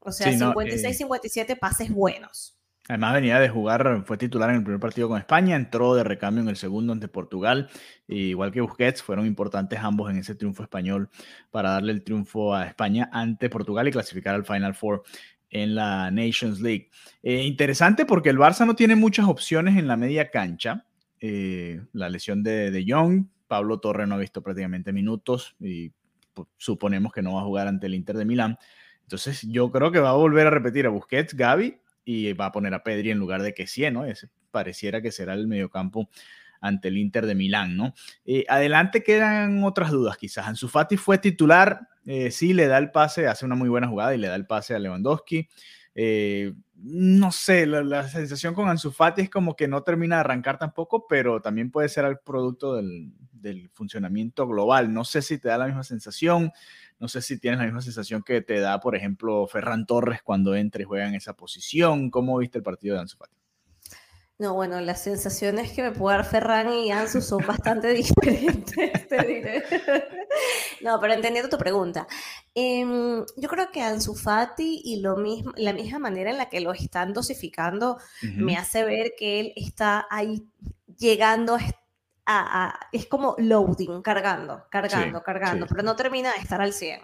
O 0.00 0.10
sea, 0.10 0.32
56-57 0.32 1.50
eh, 1.50 1.56
pases 1.56 1.90
buenos. 1.90 2.59
Además 2.90 3.14
venía 3.14 3.38
de 3.38 3.48
jugar, 3.48 4.02
fue 4.04 4.18
titular 4.18 4.50
en 4.50 4.56
el 4.56 4.62
primer 4.64 4.80
partido 4.80 5.06
con 5.06 5.16
España, 5.16 5.54
entró 5.54 5.94
de 5.94 6.02
recambio 6.02 6.42
en 6.42 6.48
el 6.48 6.56
segundo 6.56 6.92
ante 6.92 7.06
Portugal, 7.06 7.70
igual 8.08 8.50
que 8.50 8.60
Busquets, 8.60 9.00
fueron 9.00 9.26
importantes 9.26 9.78
ambos 9.78 10.10
en 10.10 10.16
ese 10.16 10.34
triunfo 10.34 10.64
español 10.64 11.08
para 11.52 11.70
darle 11.70 11.92
el 11.92 12.02
triunfo 12.02 12.52
a 12.52 12.66
España 12.66 13.08
ante 13.12 13.48
Portugal 13.48 13.86
y 13.86 13.92
clasificar 13.92 14.34
al 14.34 14.44
Final 14.44 14.74
Four 14.74 15.04
en 15.50 15.76
la 15.76 16.10
Nations 16.10 16.60
League. 16.60 16.90
Eh, 17.22 17.44
interesante 17.44 18.06
porque 18.06 18.28
el 18.28 18.38
Barça 18.38 18.66
no 18.66 18.74
tiene 18.74 18.96
muchas 18.96 19.28
opciones 19.28 19.78
en 19.78 19.86
la 19.86 19.96
media 19.96 20.32
cancha. 20.32 20.84
Eh, 21.20 21.80
la 21.92 22.08
lesión 22.08 22.42
de, 22.42 22.72
de 22.72 22.84
Young, 22.84 23.26
Pablo 23.46 23.78
Torre 23.78 24.08
no 24.08 24.16
ha 24.16 24.18
visto 24.18 24.42
prácticamente 24.42 24.92
minutos 24.92 25.54
y 25.60 25.92
pues, 26.34 26.48
suponemos 26.56 27.12
que 27.12 27.22
no 27.22 27.34
va 27.34 27.42
a 27.42 27.44
jugar 27.44 27.68
ante 27.68 27.86
el 27.86 27.94
Inter 27.94 28.16
de 28.16 28.24
Milán. 28.24 28.58
Entonces 29.02 29.42
yo 29.42 29.70
creo 29.70 29.92
que 29.92 30.00
va 30.00 30.10
a 30.10 30.14
volver 30.14 30.48
a 30.48 30.50
repetir 30.50 30.86
a 30.86 30.88
Busquets, 30.88 31.34
Gaby 31.34 31.78
y 32.04 32.32
va 32.32 32.46
a 32.46 32.52
poner 32.52 32.74
a 32.74 32.82
Pedri 32.82 33.10
en 33.10 33.18
lugar 33.18 33.42
de 33.42 33.54
que 33.54 33.66
¿no? 33.90 34.04
Ese 34.04 34.28
pareciera 34.50 35.00
que 35.00 35.12
será 35.12 35.34
el 35.34 35.46
mediocampo 35.46 36.08
ante 36.60 36.88
el 36.88 36.98
Inter 36.98 37.26
de 37.26 37.34
Milán, 37.34 37.76
¿no? 37.76 37.94
Eh, 38.24 38.44
adelante 38.48 39.02
quedan 39.02 39.64
otras 39.64 39.90
dudas, 39.90 40.16
quizás. 40.16 40.46
Ansu 40.46 40.68
Fati 40.68 40.96
fue 40.96 41.18
titular, 41.18 41.88
eh, 42.06 42.30
sí 42.30 42.52
le 42.52 42.66
da 42.66 42.78
el 42.78 42.90
pase, 42.90 43.26
hace 43.26 43.46
una 43.46 43.54
muy 43.54 43.68
buena 43.68 43.88
jugada 43.88 44.14
y 44.14 44.18
le 44.18 44.28
da 44.28 44.34
el 44.34 44.46
pase 44.46 44.74
a 44.74 44.78
Lewandowski. 44.78 45.48
Eh, 45.94 46.54
no 46.76 47.32
sé, 47.32 47.66
la, 47.66 48.08
sensación 48.08 48.54
con 48.54 48.68
Ansu 48.68 48.90
Fati 48.90 49.22
es 49.22 49.30
como 49.30 49.54
que 49.56 49.68
no 49.68 49.82
termina 49.82 50.16
de 50.16 50.20
arrancar 50.20 50.58
tampoco, 50.58 51.06
pero 51.06 51.40
también 51.42 51.70
puede 51.70 51.88
ser 51.88 52.04
el 52.04 52.18
producto 52.18 52.76
del, 52.76 53.12
funcionamiento 53.72 54.46
global. 54.46 54.92
No 54.92 55.04
sé 55.04 55.22
si 55.22 55.38
te 55.38 55.48
da 55.48 55.58
la 55.58 55.66
misma 55.66 55.82
sensación. 55.84 56.52
No 56.98 57.08
sé 57.08 57.22
si 57.22 57.38
tienes 57.38 57.58
la 57.58 57.64
misma 57.64 57.80
sensación 57.80 58.22
que 58.22 58.42
te 58.42 58.60
da, 58.60 58.80
por 58.80 58.94
ejemplo, 58.94 59.46
Ferran 59.46 59.86
Torres 59.86 60.20
cuando 60.22 60.54
entra 60.54 60.82
y 60.82 60.84
juega 60.84 61.08
en 61.08 61.14
esa 61.14 61.34
posición. 61.34 62.10
¿Cómo 62.10 62.36
viste 62.38 62.58
el 62.58 62.64
partido 62.64 62.94
de 62.94 63.02
Ansu 63.02 63.16
Fati? 63.16 63.39
No, 64.40 64.54
bueno, 64.54 64.80
las 64.80 65.02
sensaciones 65.02 65.70
que 65.72 65.82
me 65.82 65.92
puede 65.92 66.16
dar 66.16 66.26
Ferran 66.26 66.72
y 66.72 66.90
Ansu 66.90 67.20
son 67.20 67.46
bastante 67.46 67.88
diferentes, 67.92 69.06
te 69.06 69.22
diré. 69.22 69.62
no, 70.80 70.98
pero 70.98 71.12
entendiendo 71.12 71.50
tu 71.50 71.58
pregunta. 71.58 72.08
Em, 72.54 73.22
yo 73.36 73.48
creo 73.50 73.70
que 73.70 73.82
Ansu 73.82 74.14
Fati 74.14 74.80
y 74.82 75.00
lo 75.02 75.18
mismo, 75.18 75.52
la 75.56 75.74
misma 75.74 75.98
manera 75.98 76.30
en 76.30 76.38
la 76.38 76.48
que 76.48 76.62
lo 76.62 76.72
están 76.72 77.12
dosificando 77.12 77.98
me 78.22 78.56
hace 78.56 78.82
ver 78.82 79.12
que 79.18 79.40
él 79.40 79.52
está 79.56 80.06
ahí 80.10 80.48
llegando 80.96 81.58
a 82.24 82.80
es 82.92 83.06
como 83.06 83.34
loading, 83.36 84.00
cargando, 84.00 84.64
cargando, 84.70 85.22
cargando, 85.22 85.66
pero 85.66 85.82
no 85.82 85.96
termina 85.96 86.32
de 86.32 86.38
estar 86.38 86.62
al 86.62 86.72
100. 86.72 87.00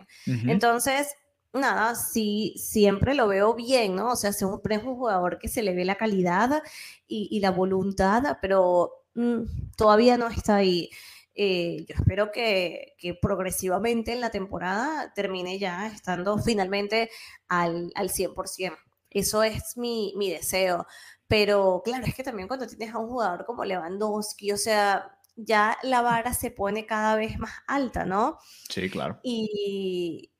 Entonces, 0.48 1.14
nada, 1.56 1.94
sí, 1.94 2.54
siempre 2.56 3.14
lo 3.14 3.28
veo 3.28 3.54
bien, 3.54 3.96
¿no? 3.96 4.12
O 4.12 4.16
sea, 4.16 4.32
siempre 4.32 4.76
es 4.76 4.82
un 4.84 4.96
jugador 4.96 5.38
que 5.38 5.48
se 5.48 5.62
le 5.62 5.74
ve 5.74 5.84
la 5.84 5.96
calidad 5.96 6.62
y, 7.06 7.40
la 7.40 7.50
voluntad, 7.50 8.38
pero 8.40 8.92
mm, 9.14 9.42
todavía 9.76 10.16
no 10.18 10.28
está 10.28 10.56
ahí. 10.56 10.90
Eh, 11.34 11.84
yo 11.88 11.94
espero 11.94 12.32
que, 12.32 12.94
que, 12.98 13.14
progresivamente 13.14 14.12
en 14.12 14.20
la 14.20 14.30
temporada 14.30 15.12
termine 15.14 15.58
ya 15.58 15.86
estando 15.88 16.38
finalmente 16.38 17.10
al, 17.48 17.92
al 17.94 18.10
100%. 18.10 18.76
Eso 19.10 19.42
es 19.42 19.76
mi, 19.76 20.14
mi 20.16 20.30
deseo. 20.30 20.86
Pero 21.28 21.82
claro, 21.84 22.06
es 22.06 22.14
que 22.14 22.22
también 22.22 22.48
cuando 22.48 22.66
tienes 22.66 22.94
a 22.94 22.98
un 22.98 23.08
jugador 23.08 23.44
como 23.46 23.64
Lewandowski, 23.64 24.52
o 24.52 24.56
sea, 24.56 25.16
ya 25.36 25.76
la 25.82 26.02
vara 26.02 26.32
se 26.32 26.50
pone 26.50 26.86
cada 26.86 27.16
vez 27.16 27.38
más 27.38 27.52
alta, 27.66 28.04
¿no? 28.04 28.38
Sí, 28.68 28.88
claro. 28.88 29.20
Y, 29.22 30.32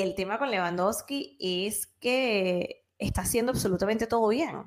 el 0.00 0.14
tema 0.14 0.38
con 0.38 0.50
Lewandowski 0.50 1.38
es 1.40 1.86
que 1.86 2.84
está 2.98 3.22
haciendo 3.22 3.52
absolutamente 3.52 4.06
todo 4.06 4.28
bien. 4.28 4.64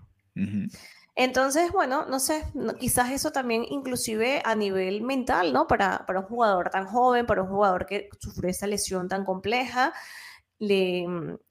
Entonces, 1.16 1.72
bueno, 1.72 2.06
no 2.08 2.20
sé, 2.20 2.44
quizás 2.80 3.12
eso 3.12 3.32
también 3.32 3.64
inclusive 3.70 4.42
a 4.44 4.56
nivel 4.56 5.04
mental, 5.04 5.54
¿no? 5.54 5.68
Para, 5.68 6.06
para, 6.08 6.22
un 6.22 6.26
jugador 6.26 6.70
tan 6.70 6.88
joven, 6.88 7.28
para 7.28 7.44
un 7.44 7.50
jugador 7.50 7.86
que 7.86 8.10
sufrió 8.20 8.50
esa 8.50 8.66
lesión 8.66 9.08
tan 9.10 9.26
compleja, 9.26 9.94
le, 10.58 11.06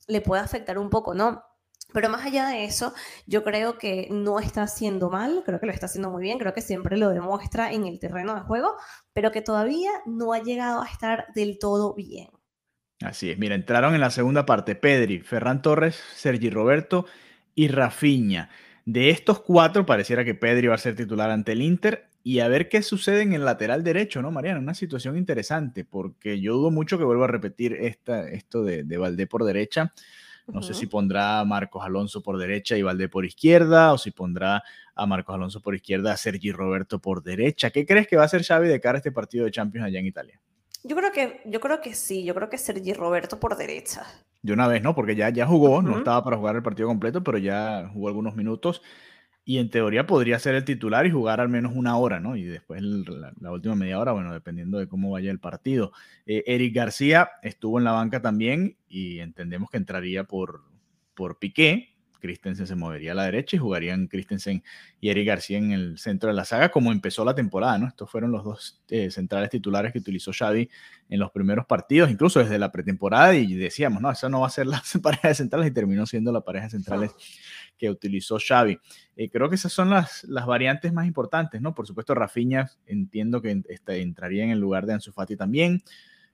le 0.08 0.20
puede 0.20 0.42
afectar 0.42 0.78
un 0.78 0.90
poco, 0.90 1.14
¿no? 1.14 1.44
Pero 1.92 2.08
más 2.08 2.24
allá 2.24 2.48
de 2.48 2.64
eso, 2.64 2.92
yo 3.26 3.44
creo 3.44 3.78
que 3.78 4.08
no 4.10 4.40
está 4.40 4.62
haciendo 4.62 5.10
mal, 5.10 5.42
creo 5.44 5.60
que 5.60 5.66
lo 5.66 5.72
está 5.72 5.86
haciendo 5.86 6.10
muy 6.10 6.22
bien, 6.22 6.38
creo 6.38 6.54
que 6.54 6.62
siempre 6.62 6.96
lo 6.96 7.10
demuestra 7.10 7.72
en 7.72 7.86
el 7.86 7.98
terreno 7.98 8.34
de 8.34 8.42
juego, 8.42 8.76
pero 9.12 9.32
que 9.32 9.42
todavía 9.42 9.90
no 10.06 10.32
ha 10.32 10.40
llegado 10.40 10.82
a 10.82 10.86
estar 10.86 11.26
del 11.34 11.58
todo 11.58 11.94
bien. 11.94 12.30
Así 13.02 13.30
es, 13.30 13.38
mira, 13.38 13.54
entraron 13.54 13.94
en 13.94 14.00
la 14.00 14.10
segunda 14.10 14.44
parte 14.44 14.74
Pedri, 14.74 15.20
Ferran 15.20 15.62
Torres, 15.62 16.00
Sergi 16.14 16.50
Roberto 16.50 17.06
y 17.54 17.68
Rafinha. 17.68 18.50
De 18.84 19.10
estos 19.10 19.40
cuatro, 19.40 19.86
pareciera 19.86 20.24
que 20.24 20.34
Pedri 20.34 20.66
va 20.66 20.74
a 20.74 20.78
ser 20.78 20.96
titular 20.96 21.30
ante 21.30 21.52
el 21.52 21.62
Inter 21.62 22.08
y 22.22 22.40
a 22.40 22.48
ver 22.48 22.68
qué 22.68 22.82
sucede 22.82 23.22
en 23.22 23.32
el 23.32 23.44
lateral 23.44 23.82
derecho, 23.82 24.20
¿no, 24.20 24.30
Mariana? 24.30 24.60
Una 24.60 24.74
situación 24.74 25.16
interesante, 25.16 25.84
porque 25.84 26.40
yo 26.40 26.54
dudo 26.54 26.70
mucho 26.70 26.98
que 26.98 27.04
vuelva 27.04 27.24
a 27.24 27.28
repetir 27.28 27.72
esta, 27.74 28.28
esto 28.28 28.62
de, 28.62 28.84
de 28.84 28.98
Valdé 28.98 29.26
por 29.26 29.44
derecha 29.44 29.92
no 30.52 30.62
sé 30.62 30.74
si 30.74 30.86
pondrá 30.86 31.40
a 31.40 31.44
Marcos 31.44 31.84
Alonso 31.84 32.22
por 32.22 32.38
derecha 32.38 32.76
y 32.76 32.82
Valdé 32.82 33.08
por 33.08 33.24
izquierda, 33.24 33.92
o 33.92 33.98
si 33.98 34.10
pondrá 34.10 34.62
a 34.94 35.06
Marcos 35.06 35.34
Alonso 35.34 35.60
por 35.60 35.74
izquierda, 35.74 36.12
a 36.12 36.16
Sergi 36.16 36.52
Roberto 36.52 36.98
por 36.98 37.22
derecha. 37.22 37.70
¿Qué 37.70 37.86
crees 37.86 38.08
que 38.08 38.16
va 38.16 38.22
a 38.22 38.26
hacer 38.26 38.42
Xavi 38.42 38.68
de 38.68 38.80
cara 38.80 38.96
a 38.96 38.98
este 38.98 39.12
partido 39.12 39.44
de 39.44 39.50
Champions 39.50 39.86
allá 39.86 40.00
en 40.00 40.06
Italia? 40.06 40.40
Yo 40.82 40.96
creo 40.96 41.12
que, 41.12 41.40
yo 41.44 41.60
creo 41.60 41.80
que 41.80 41.94
sí, 41.94 42.24
yo 42.24 42.34
creo 42.34 42.48
que 42.48 42.58
Sergi 42.58 42.92
Roberto 42.94 43.38
por 43.38 43.56
derecha. 43.56 44.06
De 44.42 44.52
una 44.52 44.66
vez, 44.66 44.82
¿no? 44.82 44.94
Porque 44.94 45.14
ya, 45.14 45.28
ya 45.28 45.46
jugó, 45.46 45.82
no 45.82 45.98
estaba 45.98 46.24
para 46.24 46.38
jugar 46.38 46.56
el 46.56 46.62
partido 46.62 46.88
completo, 46.88 47.22
pero 47.22 47.38
ya 47.38 47.90
jugó 47.92 48.08
algunos 48.08 48.34
minutos. 48.34 48.82
y 49.44 49.58
en 49.58 49.70
teoría 49.70 50.06
podría 50.06 50.38
ser 50.38 50.54
el 50.54 50.64
titular 50.64 51.06
y 51.06 51.10
jugar 51.10 51.40
al 51.40 51.48
menos 51.48 51.72
una 51.74 51.96
hora, 51.96 52.20
¿no? 52.20 52.36
Y 52.36 52.44
después 52.44 52.82
la, 52.82 53.52
última 53.52 53.74
media 53.74 53.98
hora, 53.98 54.12
bueno, 54.12 54.32
dependiendo 54.32 54.78
de 54.78 54.88
cómo 54.88 55.10
vaya 55.10 55.30
el 55.30 55.40
partido. 55.40 55.92
Eh, 56.26 56.44
Eric 56.46 56.74
García 56.74 57.30
estuvo 57.42 57.78
en 57.78 57.84
la 57.84 57.92
banca 57.92 58.22
también 58.22 58.76
y 58.88 59.20
entendemos 59.20 59.70
que 59.70 59.78
entraría 59.78 60.24
por, 60.24 60.62
por 61.14 61.38
Piqué. 61.38 61.89
Christensen 62.20 62.66
se 62.66 62.76
movería 62.76 63.12
a 63.12 63.14
la 63.14 63.24
derecha 63.24 63.56
y 63.56 63.58
jugarían 63.58 64.06
Christensen 64.06 64.62
y 65.00 65.08
Eric 65.08 65.26
García 65.26 65.58
en 65.58 65.72
el 65.72 65.98
centro 65.98 66.28
de 66.28 66.34
la 66.34 66.44
saga, 66.44 66.70
como 66.70 66.92
empezó 66.92 67.24
la 67.24 67.34
temporada, 67.34 67.78
¿no? 67.78 67.88
Estos 67.88 68.10
fueron 68.10 68.30
los 68.30 68.44
dos 68.44 68.80
eh, 68.88 69.10
centrales 69.10 69.50
titulares 69.50 69.92
que 69.92 69.98
utilizó 69.98 70.30
Xavi 70.32 70.68
en 71.08 71.18
los 71.18 71.30
primeros 71.32 71.66
partidos, 71.66 72.10
incluso 72.10 72.38
desde 72.38 72.58
la 72.58 72.70
pretemporada, 72.70 73.34
y 73.34 73.54
decíamos, 73.54 74.00
no, 74.00 74.10
esa 74.10 74.28
no 74.28 74.40
va 74.40 74.46
a 74.46 74.50
ser 74.50 74.66
la 74.66 74.82
pareja 75.02 75.28
de 75.28 75.34
centrales, 75.34 75.68
y 75.68 75.72
terminó 75.72 76.06
siendo 76.06 76.30
la 76.30 76.42
pareja 76.42 76.66
de 76.66 76.70
centrales 76.70 77.10
que 77.76 77.90
utilizó 77.90 78.38
Xavi. 78.38 78.78
Eh, 79.16 79.30
creo 79.30 79.48
que 79.48 79.54
esas 79.54 79.72
son 79.72 79.90
las, 79.90 80.24
las 80.24 80.46
variantes 80.46 80.92
más 80.92 81.06
importantes, 81.06 81.60
¿no? 81.60 81.74
Por 81.74 81.86
supuesto, 81.86 82.14
Rafinha 82.14 82.70
entiendo 82.86 83.40
que 83.40 83.62
este, 83.68 84.02
entraría 84.02 84.44
en 84.44 84.50
el 84.50 84.58
lugar 84.60 84.86
de 84.86 84.92
Ansu 84.92 85.12
Fati 85.12 85.34
también 85.36 85.82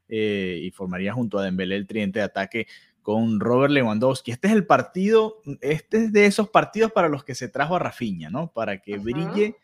eh, 0.08 0.60
y 0.62 0.70
formaría 0.70 1.12
junto 1.12 1.38
a 1.38 1.44
Dembélé 1.44 1.76
el 1.76 1.86
tridente 1.86 2.18
de 2.18 2.24
ataque 2.24 2.66
con 3.06 3.38
Robert 3.38 3.72
Lewandowski. 3.72 4.32
Este 4.32 4.48
es 4.48 4.52
el 4.52 4.66
partido, 4.66 5.40
este 5.60 6.06
es 6.06 6.12
de 6.12 6.26
esos 6.26 6.50
partidos 6.50 6.90
para 6.90 7.08
los 7.08 7.22
que 7.22 7.36
se 7.36 7.48
trajo 7.48 7.76
a 7.76 7.78
Rafinha, 7.78 8.30
¿no? 8.30 8.50
Para 8.50 8.82
que 8.82 8.98
brille 8.98 9.54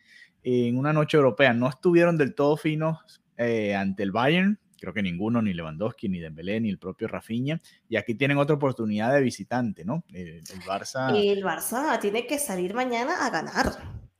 en 0.44 0.78
una 0.78 0.92
noche 0.92 1.16
europea. 1.16 1.52
No 1.52 1.68
estuvieron 1.68 2.16
del 2.16 2.36
todo 2.36 2.56
finos 2.56 3.20
eh, 3.36 3.74
ante 3.74 4.04
el 4.04 4.12
Bayern, 4.12 4.60
creo 4.78 4.94
que 4.94 5.02
ninguno, 5.02 5.42
ni 5.42 5.54
Lewandowski, 5.54 6.08
ni 6.08 6.20
Dembélé, 6.20 6.60
ni 6.60 6.70
el 6.70 6.78
propio 6.78 7.08
Rafinha. 7.08 7.60
Y 7.88 7.96
aquí 7.96 8.14
tienen 8.14 8.38
otra 8.38 8.54
oportunidad 8.54 9.12
de 9.12 9.22
visitante, 9.22 9.84
¿no? 9.84 10.04
El, 10.12 10.40
Barça. 10.64 11.12
El 11.12 11.42
Barça 11.42 11.98
tiene 11.98 12.28
que 12.28 12.38
salir 12.38 12.74
mañana 12.74 13.26
a 13.26 13.30
ganar. 13.30 13.72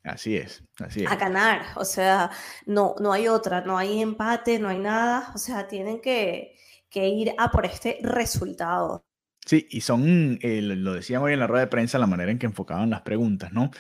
Así 0.03 0.37
es, 0.37 0.65
así 0.81 1.05
es. 1.05 1.09
A 1.09 1.15
ganar, 1.15 1.63
o 1.77 1.85
sea, 1.85 2.29
no, 2.67 2.97
no 2.99 3.13
hay 3.13 3.29
otra, 3.29 3.61
no 3.61 3.79
hay 3.79 4.03
empate, 4.03 4.59
no 4.59 4.69
hay 4.69 4.81
nada, 4.81 5.31
o 5.33 5.39
sea, 5.39 5.69
tienen 5.69 6.01
que, 6.01 6.57
que 6.91 7.07
ir 7.09 7.37
a 7.39 7.53
por 7.53 7.67
este 7.67 8.01
resultado. 8.03 9.05
Sí, 9.45 9.67
y 9.71 9.81
son, 9.81 10.39
eh, 10.41 10.63
lo 10.63 10.95
decían 10.95 11.21
hoy 11.21 11.33
en 11.33 11.41
la 11.41 11.49
rueda 11.49 11.65
de 11.65 11.71
prensa, 11.71 11.99
la 11.99 12.07
manera 12.07 12.31
en 12.31 12.39
que 12.39 12.47
enfocaban 12.47 12.91
las 12.91 13.03
preguntas, 13.03 13.53
¿no? 13.53 13.73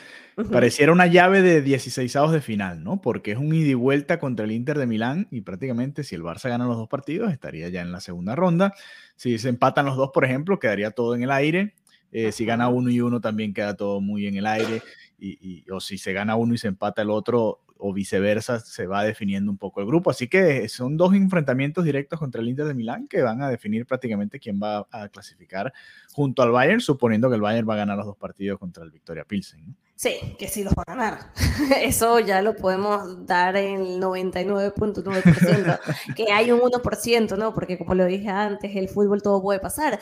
Pareciera 0.50 0.90
una 0.90 1.06
llave 1.06 1.40
de 1.40 1.62
16 1.62 2.12
de 2.32 2.40
final, 2.40 2.82
¿no? 2.82 3.00
Porque 3.00 3.30
es 3.30 3.38
un 3.38 3.54
ida 3.54 3.68
y 3.68 3.74
vuelta 3.74 4.18
contra 4.18 4.44
el 4.44 4.50
Inter 4.50 4.76
de 4.76 4.86
Milán 4.86 5.28
y 5.30 5.42
prácticamente 5.42 6.02
si 6.02 6.16
el 6.16 6.22
Barça 6.22 6.48
gana 6.48 6.66
los 6.66 6.76
dos 6.76 6.88
partidos 6.88 7.32
estaría 7.32 7.68
ya 7.68 7.80
en 7.80 7.92
la 7.92 8.00
segunda 8.00 8.34
ronda. 8.34 8.74
Si 9.14 9.38
se 9.38 9.50
empatan 9.50 9.86
los 9.86 9.96
dos, 9.96 10.10
por 10.12 10.24
ejemplo, 10.24 10.58
quedaría 10.58 10.90
todo 10.90 11.14
en 11.14 11.22
el 11.22 11.30
aire. 11.30 11.74
Eh, 12.10 12.32
si 12.32 12.44
gana 12.44 12.68
uno 12.68 12.90
y 12.90 13.00
uno 13.00 13.20
también 13.20 13.54
queda 13.54 13.76
todo 13.76 14.00
muy 14.00 14.26
en 14.26 14.36
el 14.36 14.46
aire. 14.46 14.82
Y, 15.18 15.64
o 15.70 15.78
si 15.78 15.96
se 15.96 16.12
gana 16.12 16.34
uno 16.34 16.54
y 16.54 16.58
se 16.58 16.66
empata 16.66 17.02
el 17.02 17.10
otro, 17.10 17.60
o 17.84 17.92
viceversa, 17.92 18.60
se 18.60 18.86
va 18.86 19.02
definiendo 19.02 19.50
un 19.50 19.58
poco 19.58 19.80
el 19.80 19.86
grupo. 19.86 20.10
Así 20.10 20.28
que 20.28 20.68
son 20.68 20.96
dos 20.96 21.14
enfrentamientos 21.14 21.84
directos 21.84 22.16
contra 22.18 22.40
el 22.40 22.48
Inter 22.48 22.66
de 22.66 22.74
Milán 22.74 23.08
que 23.08 23.22
van 23.22 23.42
a 23.42 23.50
definir 23.50 23.86
prácticamente 23.86 24.38
quién 24.38 24.60
va 24.62 24.86
a 24.92 25.08
clasificar 25.08 25.72
junto 26.12 26.42
al 26.42 26.52
Bayern, 26.52 26.80
suponiendo 26.80 27.28
que 27.28 27.34
el 27.34 27.40
Bayern 27.40 27.68
va 27.68 27.74
a 27.74 27.78
ganar 27.78 27.96
los 27.96 28.06
dos 28.06 28.16
partidos 28.16 28.60
contra 28.60 28.84
el 28.84 28.92
Victoria 28.92 29.24
Pilsen. 29.24 29.76
Sí, 29.96 30.36
que 30.38 30.48
sí 30.48 30.62
los 30.64 30.74
va 30.74 30.82
a 30.86 30.94
ganar. 30.94 31.32
Eso 31.82 32.20
ya 32.20 32.40
lo 32.40 32.54
podemos 32.56 33.26
dar 33.26 33.56
en 33.56 33.80
el 33.80 34.00
99.9%, 34.00 35.78
que 36.16 36.32
hay 36.32 36.50
un 36.52 36.60
1%, 36.60 37.36
¿no? 37.36 37.52
Porque 37.52 37.78
como 37.78 37.94
lo 37.94 38.04
dije 38.06 38.28
antes, 38.28 38.74
el 38.76 38.88
fútbol 38.88 39.22
todo 39.22 39.42
puede 39.42 39.58
pasar. 39.58 39.98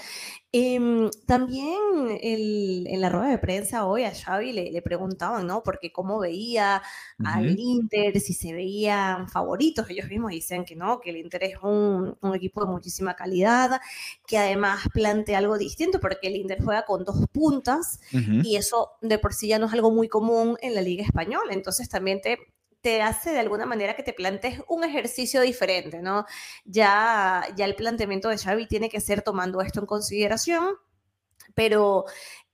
Em, 0.53 1.11
también 1.27 1.79
en 2.21 3.01
la 3.01 3.09
rueda 3.09 3.29
de 3.31 3.39
prensa 3.39 3.87
hoy 3.87 4.03
a 4.03 4.13
Xavi 4.13 4.53
le, 4.53 4.73
le 4.73 4.83
preguntaban, 4.83 5.47
¿no? 5.47 5.63
Porque 5.63 5.93
cómo 5.93 6.19
veía 6.19 6.83
al 7.25 7.57
Inter, 7.57 8.19
si 8.19 8.33
se 8.35 8.53
veían 8.53 9.29
favoritos. 9.29 9.89
Ellos 9.91 10.09
mismos 10.09 10.33
dicen 10.33 10.65
que 10.65 10.75
no, 10.75 11.01
que 11.01 11.11
el 11.11 11.19
Inter 11.19 11.45
es 11.45 11.57
un, 11.63 12.17
un, 12.21 12.35
equipo 12.35 12.65
de 12.65 12.73
muchísima 12.73 13.15
calidad, 13.15 13.81
que 14.27 14.39
además 14.39 14.89
plantea 14.93 15.39
algo 15.39 15.57
distinto 15.57 16.01
porque 16.01 16.27
el 16.27 16.37
Inter 16.37 16.59
juega 16.65 16.85
con 16.85 17.05
dos 17.05 17.27
puntas 17.33 18.01
y 18.13 18.57
eso 18.57 18.91
de 19.03 19.19
por 19.19 19.35
sí 19.35 19.47
ya 19.49 19.61
no 19.61 19.67
es 19.67 19.73
algo 19.73 19.93
muy 19.93 20.09
común 20.09 20.57
en 20.63 20.75
la 20.75 20.83
Liga 20.83 21.05
Española. 21.05 21.53
Entonces 21.53 21.89
también 21.89 22.21
te 22.21 22.39
te 22.81 23.03
hace 23.03 23.31
de 23.31 23.39
alguna 23.39 23.67
manera 23.67 23.95
que 23.95 24.03
te 24.03 24.13
plantees 24.13 24.63
un 24.69 24.85
ejercicio 24.85 25.41
diferente, 25.43 26.01
¿no? 26.03 26.25
Ya, 26.65 27.47
ya 27.57 27.65
el 27.65 27.77
planteamiento 27.77 28.29
de 28.29 28.39
Xavi 28.39 28.67
tiene 28.67 28.89
que 28.89 29.01
ser 29.01 29.23
tomando 29.23 29.61
esto 29.61 29.81
en 29.81 29.87
consideración, 29.87 30.77
pero 31.55 32.07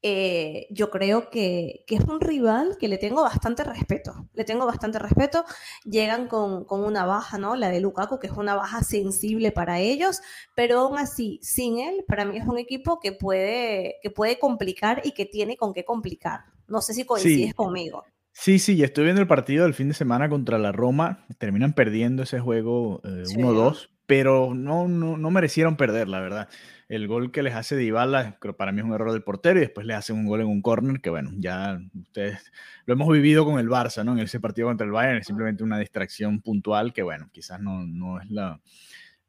eh, 0.02 0.66
yo 0.70 0.90
creo 0.90 1.30
que, 1.30 1.84
que, 1.86 1.96
es 1.96 2.04
un 2.04 2.20
rival 2.20 2.76
que 2.78 2.88
le 2.88 2.98
tengo 2.98 3.22
bastante 3.22 3.64
respeto. 3.64 4.28
Le 4.34 4.44
tengo 4.44 4.66
bastante 4.66 4.98
respeto. 4.98 5.44
Llegan 5.84 6.28
con, 6.28 6.64
con, 6.64 6.84
una 6.84 7.04
baja, 7.04 7.38
¿no? 7.38 7.56
La 7.56 7.70
de 7.70 7.80
Lukaku, 7.80 8.18
que 8.18 8.28
es 8.28 8.32
una 8.32 8.54
baja 8.54 8.82
sensible 8.82 9.52
para 9.52 9.80
ellos, 9.80 10.20
pero 10.54 10.80
aún 10.80 10.98
así, 10.98 11.40
sin 11.42 11.78
él, 11.80 12.04
para 12.06 12.24
mí 12.24 12.38
es 12.38 12.46
un 12.46 12.58
equipo 12.58 13.00
que 13.00 13.12
puede, 13.12 13.96
que 14.02 14.10
puede 14.10 14.38
complicar 14.38 15.02
y 15.04 15.12
que 15.12 15.26
tiene 15.26 15.56
con 15.56 15.72
qué 15.74 15.84
complicar. 15.84 16.44
No 16.68 16.80
sé 16.80 16.94
si 16.94 17.04
coincides 17.04 17.54
conmigo. 17.54 18.04
Sí, 18.38 18.58
sí, 18.58 18.80
estoy 18.82 19.04
viendo 19.04 19.22
el 19.22 19.26
partido 19.26 19.64
del 19.64 19.72
fin 19.72 19.88
de 19.88 19.94
semana 19.94 20.28
contra 20.28 20.58
la 20.58 20.70
Roma. 20.70 21.24
Terminan 21.38 21.72
perdiendo 21.72 22.22
ese 22.22 22.38
juego 22.38 23.00
1-2, 23.02 23.84
eh, 23.84 23.88
pero 24.04 24.54
no, 24.54 24.86
no, 24.88 25.16
no, 25.16 25.30
merecieron 25.30 25.78
perder, 25.78 26.06
la 26.06 26.20
verdad. 26.20 26.48
El 26.86 27.08
gol 27.08 27.32
que 27.32 27.42
les 27.42 27.54
hace 27.54 27.76
Dybala, 27.76 28.36
creo 28.38 28.54
para 28.54 28.72
mí 28.72 28.80
es 28.80 28.84
un 28.84 28.92
error 28.92 29.12
del 29.12 29.22
portero 29.22 29.58
y 29.58 29.62
después 29.62 29.86
le 29.86 29.94
hacen 29.94 30.16
un 30.16 30.26
gol 30.26 30.42
en 30.42 30.48
un 30.48 30.60
córner 30.60 31.00
que, 31.00 31.08
bueno, 31.08 31.30
ya 31.38 31.80
ustedes 31.94 32.52
lo 32.84 32.92
hemos 32.92 33.10
vivido 33.10 33.46
con 33.46 33.58
el 33.58 33.68
Barça, 33.68 34.04
¿no? 34.04 34.12
En 34.12 34.18
ese 34.18 34.38
partido 34.38 34.68
contra 34.68 34.84
el 34.84 34.92
Bayern 34.92 35.16
es 35.16 35.26
simplemente 35.26 35.64
una 35.64 35.78
distracción 35.78 36.42
puntual 36.42 36.92
que, 36.92 37.02
bueno, 37.02 37.30
quizás 37.32 37.58
no, 37.58 37.86
no 37.86 38.20
es 38.20 38.30
la, 38.30 38.60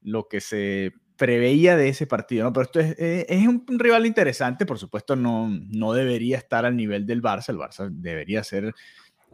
lo 0.02 0.28
que 0.28 0.42
se 0.42 0.92
preveía 1.18 1.76
de 1.76 1.90
ese 1.90 2.08
partido, 2.08 2.46
¿no? 2.46 2.54
Pero 2.54 2.64
esto 2.64 2.80
es, 2.80 2.96
eh, 3.00 3.26
es, 3.28 3.48
un 3.48 3.66
rival 3.80 4.06
interesante, 4.06 4.66
por 4.66 4.78
supuesto 4.78 5.16
no, 5.16 5.50
no 5.50 5.94
debería 5.94 6.38
estar 6.38 6.66
al 6.66 6.76
nivel 6.78 7.06
del 7.06 7.22
Barça, 7.22 7.50
el 7.50 7.58
Barça 7.58 7.90
debería 7.90 8.44
ser 8.44 8.74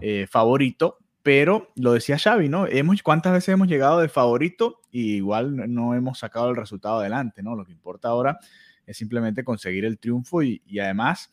eh, 0.01 0.25
favorito, 0.29 0.97
pero 1.21 1.71
lo 1.75 1.93
decía 1.93 2.17
Xavi, 2.17 2.49
¿no? 2.49 2.67
Hemos, 2.67 3.03
¿Cuántas 3.03 3.33
veces 3.33 3.49
hemos 3.49 3.67
llegado 3.67 3.99
de 3.99 4.09
favorito 4.09 4.81
y 4.91 5.15
igual 5.15 5.73
no 5.73 5.93
hemos 5.93 6.19
sacado 6.19 6.49
el 6.49 6.55
resultado 6.55 6.99
adelante, 6.99 7.43
¿no? 7.43 7.55
Lo 7.55 7.65
que 7.65 7.71
importa 7.71 8.09
ahora 8.09 8.39
es 8.85 8.97
simplemente 8.97 9.43
conseguir 9.43 9.85
el 9.85 9.99
triunfo 9.99 10.43
y, 10.43 10.61
además, 10.81 11.31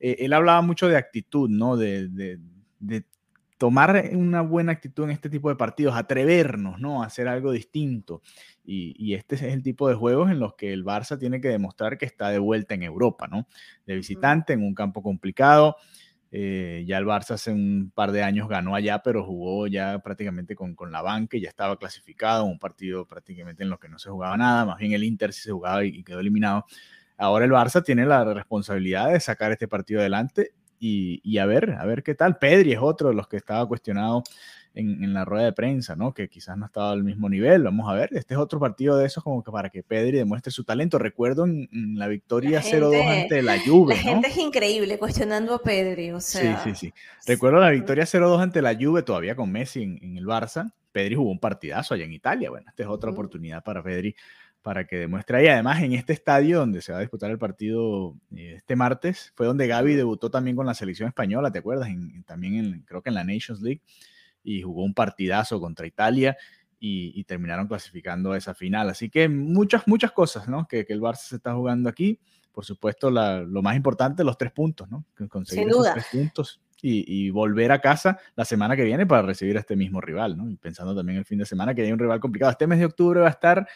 eh, 0.00 0.16
él 0.20 0.32
hablaba 0.32 0.60
mucho 0.60 0.88
de 0.88 0.96
actitud, 0.96 1.48
¿no? 1.48 1.76
De, 1.76 2.08
de, 2.08 2.38
de, 2.78 3.04
tomar 3.62 4.10
una 4.14 4.40
buena 4.40 4.72
actitud 4.72 5.04
en 5.04 5.12
este 5.12 5.30
tipo 5.30 5.48
de 5.48 5.54
partidos, 5.54 5.94
atrevernos, 5.94 6.80
¿no? 6.80 7.04
A 7.04 7.06
hacer 7.06 7.28
algo 7.28 7.52
distinto. 7.52 8.20
Y, 8.64 9.14
este 9.14 9.36
es 9.36 9.42
el 9.42 9.62
tipo 9.62 9.88
de 9.88 9.94
juegos 9.94 10.32
en 10.32 10.40
los 10.40 10.54
que 10.56 10.72
el 10.72 10.84
Barça 10.84 11.16
tiene 11.16 11.40
que 11.40 11.46
demostrar 11.46 11.96
que 11.96 12.04
está 12.04 12.30
de 12.30 12.40
vuelta 12.40 12.74
en 12.74 12.82
Europa, 12.82 13.28
¿no? 13.28 13.46
De 13.86 13.94
visitante, 13.94 14.52
en 14.52 14.64
un 14.64 14.74
campo 14.74 15.00
complicado. 15.00 15.76
Eh, 16.32 16.82
ya 16.88 16.98
el 16.98 17.04
Barça 17.04 17.34
hace 17.34 17.52
un 17.52 17.92
par 17.94 18.10
de 18.10 18.24
años 18.24 18.48
ganó 18.48 18.74
allá, 18.74 19.00
pero 19.00 19.24
jugó 19.24 19.68
ya 19.68 20.00
prácticamente 20.00 20.56
con, 20.56 20.74
con 20.74 20.90
la 20.90 21.00
banca 21.00 21.36
y 21.36 21.42
ya 21.42 21.48
estaba 21.48 21.76
clasificado, 21.78 22.42
un 22.42 22.58
partido 22.58 23.06
prácticamente 23.06 23.62
en 23.62 23.70
lo 23.70 23.78
que 23.78 23.88
no 23.88 24.00
se 24.00 24.10
jugaba 24.10 24.36
nada, 24.36 24.64
más 24.64 24.78
bien 24.78 24.90
el 24.90 25.04
Inter 25.04 25.32
sí 25.32 25.42
se 25.42 25.52
jugaba 25.52 25.84
y, 25.84 26.02
quedó 26.02 26.18
eliminado. 26.18 26.64
Ahora 27.16 27.44
el 27.44 27.52
Barça 27.52 27.84
tiene 27.84 28.06
la 28.06 28.24
responsabilidad 28.34 29.12
de 29.12 29.20
sacar 29.20 29.52
este 29.52 29.68
partido 29.68 30.00
adelante 30.00 30.52
y, 30.84 31.20
y, 31.22 31.38
a 31.38 31.46
ver, 31.46 31.76
a 31.78 31.86
ver 31.86 32.02
qué 32.02 32.16
tal. 32.16 32.38
Pedri 32.38 32.72
es 32.72 32.80
otro 32.80 33.10
de 33.10 33.14
los 33.14 33.28
que 33.28 33.36
estaba 33.36 33.66
cuestionado 33.68 34.24
en, 34.74 35.14
la 35.14 35.24
rueda 35.24 35.44
de 35.44 35.52
prensa, 35.52 35.94
¿no? 35.94 36.12
Que 36.12 36.28
quizás 36.28 36.56
no 36.56 36.66
estaba 36.66 36.90
al 36.90 37.04
mismo 37.04 37.28
nivel. 37.28 37.62
Vamos 37.62 37.88
a 37.88 37.94
ver, 37.94 38.10
este 38.14 38.34
es 38.34 38.40
otro 38.40 38.58
partido 38.58 38.96
de 38.96 39.06
esos 39.06 39.22
como 39.22 39.44
que 39.44 39.52
para 39.52 39.70
que 39.70 39.84
Pedri 39.84 40.18
demuestre 40.18 40.50
su 40.50 40.64
talento. 40.64 40.98
Recuerdo 40.98 41.44
en, 41.44 41.68
la 41.94 42.08
victoria 42.08 42.62
0-2 42.62 43.22
ante 43.22 43.42
la 43.42 43.58
Juve, 43.64 43.94
La 43.94 44.00
gente 44.00 44.28
es 44.28 44.36
increíble 44.36 44.98
cuestionando 44.98 45.54
a 45.54 45.62
Pedri, 45.62 46.10
o 46.10 46.20
sea. 46.20 46.60
Sí, 46.64 46.70
sí, 46.70 46.86
sí. 46.86 46.94
Recuerdo 47.26 47.60
la 47.60 47.70
victoria 47.70 48.04
0-2 48.04 48.42
ante 48.42 48.60
la 48.60 48.74
Juve, 48.74 49.04
todavía 49.04 49.36
con 49.36 49.52
Messi 49.52 49.82
en, 49.82 50.16
el 50.16 50.26
Barça. 50.26 50.72
Pedri 50.90 51.14
jugó 51.14 51.30
un 51.30 51.38
partidazo 51.38 51.94
allá 51.94 52.04
en 52.04 52.12
Italia. 52.12 52.50
Bueno, 52.50 52.66
esta 52.68 52.82
es 52.82 52.88
otra 52.88 53.10
oportunidad 53.10 53.62
para 53.62 53.82
Pedri 53.82 54.14
para 54.62 54.86
que 54.86 54.96
demuestre 54.96 55.38
ahí. 55.38 55.48
Además, 55.48 55.82
en 55.82 55.92
este 55.92 56.12
estadio 56.12 56.60
donde 56.60 56.80
se 56.80 56.92
va 56.92 56.98
a 56.98 57.00
disputar 57.02 57.30
el 57.30 57.38
partido 57.38 58.14
eh, 58.34 58.54
este 58.56 58.76
martes, 58.76 59.32
fue 59.34 59.46
donde 59.46 59.66
Gaby 59.66 59.94
debutó 59.94 60.30
también 60.30 60.56
con 60.56 60.66
la 60.66 60.74
selección 60.74 61.08
española, 61.08 61.50
¿te 61.50 61.58
acuerdas? 61.58 61.88
también 62.26 62.54
en, 62.54 62.80
creo 62.82 63.02
que 63.02 63.10
en 63.10 63.14
la 63.14 63.24
Nations 63.24 63.60
League 63.60 63.82
y 64.44 64.62
jugó 64.62 64.84
un 64.84 64.94
partidazo 64.94 65.60
contra 65.60 65.86
Italia 65.86 66.36
y, 66.84 67.22
terminaron 67.24 67.68
clasificando 67.68 68.32
a 68.32 68.38
esa 68.38 68.54
final. 68.54 68.90
Así 68.90 69.08
que 69.08 69.28
muchas, 69.28 69.86
muchas 69.86 70.10
cosas, 70.10 70.48
¿no? 70.48 70.66
Que, 70.66 70.84
el 70.88 71.00
Barça 71.00 71.28
se 71.28 71.36
está 71.36 71.54
jugando 71.54 71.88
aquí. 71.88 72.18
Por 72.50 72.64
supuesto, 72.64 73.08
lo 73.08 73.62
más 73.62 73.76
importante, 73.76 74.24
los 74.24 74.36
tres 74.36 74.50
puntos, 74.50 74.90
¿no? 74.90 75.04
Conseguir 75.28 75.64
Sin 75.64 75.72
duda. 75.72 75.92
tres 75.92 76.06
puntos 76.10 76.60
y, 76.84 77.30
volver 77.30 77.70
a 77.70 77.80
casa 77.80 78.18
la 78.34 78.44
semana 78.44 78.74
que 78.74 78.82
viene 78.82 79.06
para 79.06 79.22
recibir 79.22 79.56
a 79.56 79.60
este 79.60 79.76
mismo 79.76 80.00
rival, 80.00 80.36
¿no? 80.36 80.50
Y 80.50 80.56
pensando 80.56 80.94
también 80.94 81.18
el 81.18 81.24
fin 81.24 81.38
de 81.38 81.46
semana 81.46 81.74
que 81.74 81.82
hay 81.82 81.92
un 81.92 81.98
rival 81.98 82.18
complicado. 82.18 82.50
Este 82.50 82.66
mes 82.66 82.80
de 82.80 82.86
octubre 82.86 83.20
va 83.20 83.28
a 83.28 83.30
estar 83.30 83.68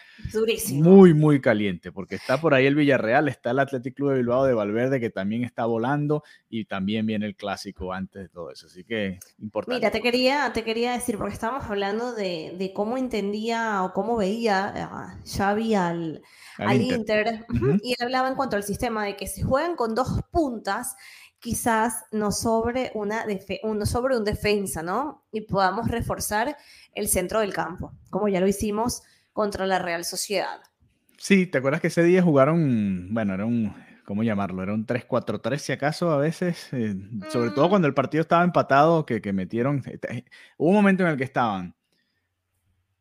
muy, 0.73 1.15
muy 1.15 1.41
caliente, 1.41 1.93
porque 1.93 2.17
está 2.17 2.41
por 2.41 2.53
ahí 2.53 2.67
el 2.67 2.75
Villarreal, 2.75 3.29
está 3.29 3.53
el 3.53 3.61
Athletic 3.61 3.95
Club 3.95 4.11
de 4.11 4.17
Bilbao 4.17 4.45
de 4.45 4.55
Valverde, 4.55 4.99
que 4.99 5.11
también 5.11 5.45
está 5.45 5.67
volando, 5.67 6.25
y 6.51 6.65
también 6.65 7.07
viene 7.07 7.27
el 7.27 7.37
clásico 7.37 7.93
antes 7.93 8.23
de 8.23 8.29
todo 8.29 8.51
eso. 8.51 8.67
Así 8.67 8.83
que 8.83 9.21
importante. 9.39 9.79
Mira, 9.79 9.91
te 9.93 10.01
quería, 10.01 10.53
te 10.53 10.65
quería 10.65 10.93
decir, 10.93 11.17
porque 11.17 11.35
estábamos 11.35 11.65
hablando 11.71 12.13
de, 12.13 12.73
cómo 12.75 12.99
entendía 12.99 13.85
o 13.85 13.93
cómo 13.93 14.17
veía 14.17 14.67
a 14.67 15.21
Xavi 15.25 15.75
al, 15.75 16.23
al, 16.59 16.81
Inter, 16.83 17.47
y 17.83 17.93
él 17.93 17.99
hablaba 18.01 18.29
en 18.29 18.35
cuanto 18.35 18.57
al 18.57 18.65
sistema 18.65 19.05
de 19.05 19.17
que 19.17 19.29
se 19.29 19.43
juegan 19.43 19.77
con 19.77 19.95
dos 19.95 20.21
puntas 20.33 20.97
quizás 21.39 22.05
nos 22.13 22.41
sobre, 22.41 22.91
una 22.95 23.25
un, 23.63 23.87
sobre 23.87 24.17
un 24.17 24.25
defensa, 24.25 24.83
¿no? 24.83 25.25
Y 25.33 25.43
podamos 25.43 25.89
reforzar 25.89 26.57
el 26.95 27.09
centro 27.09 27.41
del 27.41 27.53
campo, 27.53 27.93
como 28.11 28.29
ya 28.29 28.41
lo 28.41 28.49
hicimos 28.49 29.03
contra 29.33 29.67
la 29.67 29.79
Real 29.79 30.05
Sociedad. 30.05 30.61
Sí, 31.19 31.47
¿te 31.47 31.59
acuerdas 31.59 31.81
que 31.81 31.89
ese 31.89 32.03
día 32.03 32.23
jugaron, 32.23 33.13
bueno, 33.13 33.35
era 33.35 33.47
un, 33.47 33.75
¿cómo 34.05 34.23
llamarlo? 34.23 34.63
Era 34.63 34.75
un 34.75 34.87
3-4-3 34.87 35.59
si 35.59 35.73
acaso 35.73 36.11
a 36.11 36.19
veces, 36.19 36.69
eh, 36.73 36.95
sobre 37.31 37.51
todo 37.51 37.67
mm. 37.67 37.71
cuando 37.71 37.89
el 37.89 37.95
partido 37.95 38.23
estaba 38.23 38.45
empatado, 38.45 39.07
que, 39.07 39.21
que 39.21 39.33
metieron, 39.33 39.83
eh, 39.87 40.25
hubo 40.57 40.71
un 40.71 40.75
momento 40.75 41.03
en 41.03 41.11
el 41.11 41.17
que 41.17 41.25
estaban 41.25 41.75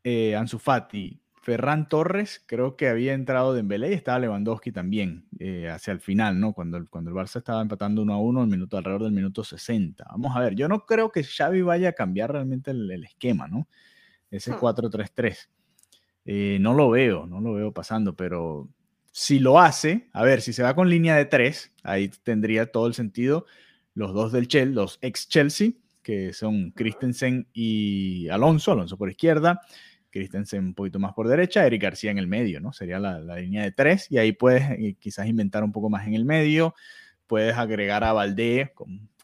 eh, 0.04 0.36
Ansu 0.36 0.60
Fati, 0.60 1.22
Ferran 1.46 1.88
Torres 1.88 2.44
creo 2.48 2.76
que 2.76 2.88
había 2.88 3.14
entrado 3.14 3.54
Dembélé 3.54 3.92
y 3.92 3.94
estaba 3.94 4.18
Lewandowski 4.18 4.72
también 4.72 5.28
eh, 5.38 5.70
hacia 5.70 5.94
el 5.94 6.00
final, 6.00 6.40
¿no? 6.40 6.54
Cuando 6.54 6.78
el, 6.78 6.90
cuando 6.90 7.12
el 7.12 7.16
Barça 7.16 7.38
estaba 7.38 7.62
empatando 7.62 8.02
1 8.02 8.14
a 8.16 8.18
1 8.18 8.42
el 8.42 8.48
minuto, 8.50 8.78
alrededor 8.78 9.04
del 9.04 9.12
minuto 9.12 9.44
60. 9.44 10.08
Vamos 10.10 10.36
a 10.36 10.40
ver, 10.40 10.56
yo 10.56 10.68
no 10.68 10.88
creo 10.88 11.12
que 11.12 11.24
Xavi 11.24 11.62
vaya 11.62 11.90
a 11.90 11.94
cambiar 11.94 12.32
realmente 12.32 12.72
el, 12.72 13.04
esquema, 13.04 13.48
¿no? 13.48 13.68
Ese 14.32 14.54
4-3-3. 14.54 15.38
Hmm. 15.46 15.52
Eh, 16.26 16.58
no 16.60 16.74
lo 16.74 16.90
veo, 16.90 17.28
no 17.28 17.40
lo 17.40 17.54
veo 17.54 17.72
pasando, 17.72 18.16
pero 18.16 18.68
si 19.12 19.38
lo 19.38 19.60
hace, 19.60 20.10
a 20.14 20.24
ver, 20.24 20.42
si 20.42 20.52
se 20.52 20.64
va 20.64 20.74
con 20.74 20.90
línea 20.90 21.16
de 21.16 21.26
3, 21.26 21.74
ahí 21.84 22.10
tendría 22.24 22.72
todo 22.72 22.88
el 22.88 22.96
sentido 22.96 23.46
los 23.94 24.16
dos 24.16 24.32
del 24.32 24.48
Chelsea, 24.48 24.74
los 24.74 24.98
ex 25.04 25.30
Chelsea, 25.30 25.74
que 26.02 26.34
son 26.34 26.72
Christensen 26.72 27.48
y 27.54 28.30
Alonso, 28.30 28.72
Alonso 28.72 28.98
por 28.98 29.12
izquierda, 29.12 29.62
Christensen 30.16 30.68
un 30.68 30.74
poquito 30.74 30.98
más 30.98 31.14
por 31.14 31.28
derecha, 31.28 31.66
Eric 31.66 31.82
García 31.82 32.10
en 32.10 32.18
el 32.18 32.28
medio, 32.28 32.62
¿no? 32.62 32.72
Sería 32.72 33.00
la, 33.00 33.20
línea 33.20 33.64
de 33.64 33.74
tres 33.74 34.10
y 34.10 34.18
ahí 34.18 34.32
puedes 34.32 34.64
eh, 34.72 34.96
quizás 34.98 35.28
inventar 35.28 35.62
un 35.66 35.74
poco 35.74 35.90
más 35.90 36.08
en 36.08 36.14
el 36.14 36.24
medio, 36.24 36.74
puedes 37.28 37.58
agregar 37.58 38.06
a 38.06 38.14
Valdé 38.14 38.72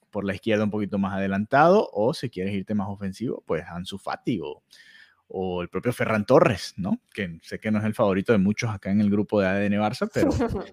por 0.10 0.26
la 0.26 0.36
izquierda 0.36 0.66
un 0.66 0.70
poquito 0.70 0.98
más 0.98 1.14
adelantado 1.14 1.90
o 1.94 2.14
si 2.14 2.30
quieres 2.30 2.54
irte 2.54 2.76
más 2.76 2.90
ofensivo, 2.90 3.42
pues 3.48 3.64
Ansu 3.70 3.98
Fati 3.98 4.42
o, 4.44 4.64
o 5.34 5.62
el 5.62 5.70
propio 5.70 5.94
Ferran 5.94 6.26
Torres, 6.26 6.74
¿no? 6.78 7.00
Que 7.14 7.40
sé 7.42 7.60
que 7.60 7.72
no 7.72 7.80
es 7.80 7.86
el 7.86 7.94
favorito 7.94 8.34
de 8.34 8.38
muchos 8.38 8.70
acá 8.70 8.92
en 8.92 9.00
el 9.00 9.10
grupo 9.10 9.40
de 9.40 9.48
ADN 9.48 9.74
Barça, 9.74 10.10
pero, 10.14 10.30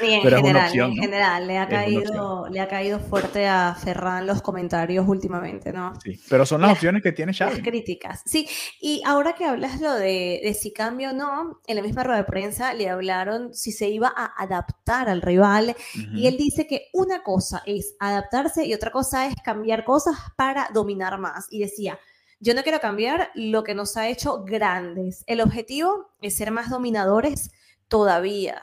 en 0.02 0.22
general, 0.22 0.72
en 0.74 0.94
general 0.94 1.46
le 1.46 1.58
ha, 1.58 1.68
caído, 1.68 2.48
le 2.50 2.60
ha 2.60 2.68
caído 2.68 3.00
fuerte 3.00 3.46
a 3.46 3.74
Ferran 3.74 4.26
los 4.26 4.42
comentarios 4.42 5.08
últimamente, 5.08 5.72
¿no? 5.72 5.94
Sí, 6.02 6.20
pero 6.28 6.44
son 6.44 6.60
las, 6.60 6.72
opciones 6.72 7.02
que 7.02 7.12
tiene 7.12 7.32
Xavi. 7.32 7.54
Las 7.54 7.62
críticas, 7.62 8.22
sí. 8.26 8.46
Y 8.80 9.02
ahora 9.06 9.34
que 9.34 9.46
hablas 9.46 9.80
lo 9.80 9.94
de, 9.94 10.40
de 10.42 10.54
si 10.54 10.72
cambio 10.72 11.10
o 11.10 11.12
no, 11.14 11.60
en 11.66 11.76
la 11.76 11.82
misma 11.82 12.04
rueda 12.04 12.18
de 12.18 12.24
prensa 12.24 12.74
le 12.74 12.88
hablaron 12.88 13.54
si 13.54 13.72
se 13.72 13.88
iba 13.88 14.12
a 14.14 14.26
adaptar 14.36 15.08
al 15.08 15.22
rival 15.22 15.74
y 16.14 16.26
él 16.26 16.36
dice 16.36 16.66
que 16.66 16.88
una 16.92 17.22
cosa 17.22 17.62
es 17.66 17.94
adaptarse 17.98 18.66
y 18.66 18.74
otra 18.74 18.90
cosa 18.90 19.26
es 19.26 19.34
cambiar 19.44 19.84
cosas 19.84 20.16
para 20.36 20.68
dominar 20.72 21.18
más. 21.18 21.46
Y 21.50 21.60
decía, 21.60 21.98
yo 22.40 22.54
no 22.54 22.62
quiero 22.62 22.80
cambiar 22.80 23.30
lo 23.34 23.62
que 23.62 23.74
nos 23.74 23.96
ha 23.96 24.08
hecho 24.08 24.42
grandes. 24.44 25.24
El 25.26 25.42
objetivo 25.42 26.10
es 26.22 26.36
ser 26.36 26.50
más 26.50 26.70
dominadores 26.70 27.52
todavía. 27.86 28.62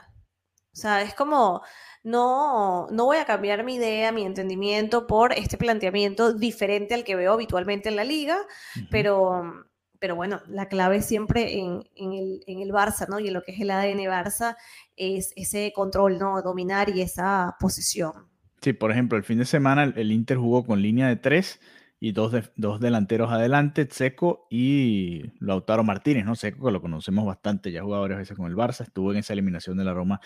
O 0.73 0.79
sea, 0.79 1.03
es 1.03 1.13
como, 1.13 1.61
no, 2.03 2.87
no 2.89 3.05
voy 3.05 3.17
a 3.17 3.25
cambiar 3.25 3.63
mi 3.63 3.75
idea, 3.75 4.11
mi 4.11 4.25
entendimiento 4.25 5.05
por 5.05 5.33
este 5.33 5.57
planteamiento 5.57 6.33
diferente 6.33 6.95
al 6.95 7.03
que 7.03 7.15
veo 7.15 7.33
habitualmente 7.33 7.89
en 7.89 7.95
la 7.95 8.03
liga, 8.03 8.37
pero, 8.89 9.65
pero 9.99 10.15
bueno, 10.15 10.41
la 10.47 10.67
clave 10.67 11.01
siempre 11.01 11.59
en, 11.59 11.83
el, 11.95 12.43
en, 12.47 12.59
el, 12.59 12.71
Barça, 12.71 13.07
¿no? 13.07 13.19
Y 13.19 13.27
en 13.27 13.33
lo 13.33 13.43
que 13.43 13.51
es 13.51 13.59
el 13.59 13.71
ADN 13.71 13.99
Barça 14.05 14.55
es 14.95 15.33
ese 15.35 15.71
control, 15.75 16.17
¿no? 16.17 16.41
Dominar 16.41 16.89
y 16.95 17.01
esa 17.01 17.55
posesión. 17.59 18.13
Sí, 18.61 18.73
por 18.73 18.91
ejemplo, 18.91 19.17
el 19.17 19.23
fin 19.23 19.37
de 19.37 19.45
semana 19.45 19.83
el 19.83 20.11
Inter 20.11 20.37
jugó 20.37 20.65
con 20.65 20.81
línea 20.81 21.07
de 21.07 21.15
tres 21.15 21.59
y 21.99 22.12
dos, 22.12 22.33
dos 22.55 22.79
delanteros 22.79 23.31
adelante, 23.31 23.88
Seco 23.89 24.47
y 24.49 25.31
Lautaro 25.39 25.83
Martínez, 25.83 26.25
¿no? 26.25 26.36
Seco, 26.36 26.67
que 26.67 26.71
lo 26.71 26.81
conocemos 26.81 27.25
bastante, 27.25 27.71
ya 27.71 27.81
jugado 27.81 28.03
varias 28.03 28.19
veces 28.19 28.38
con 28.38 28.47
el 28.47 28.55
Barça, 28.55 28.81
estuvo 28.81 29.12
en 29.12 29.17
esa 29.19 29.33
eliminación 29.33 29.77
de 29.77 29.83
la 29.83 29.93
Roma 29.93 30.21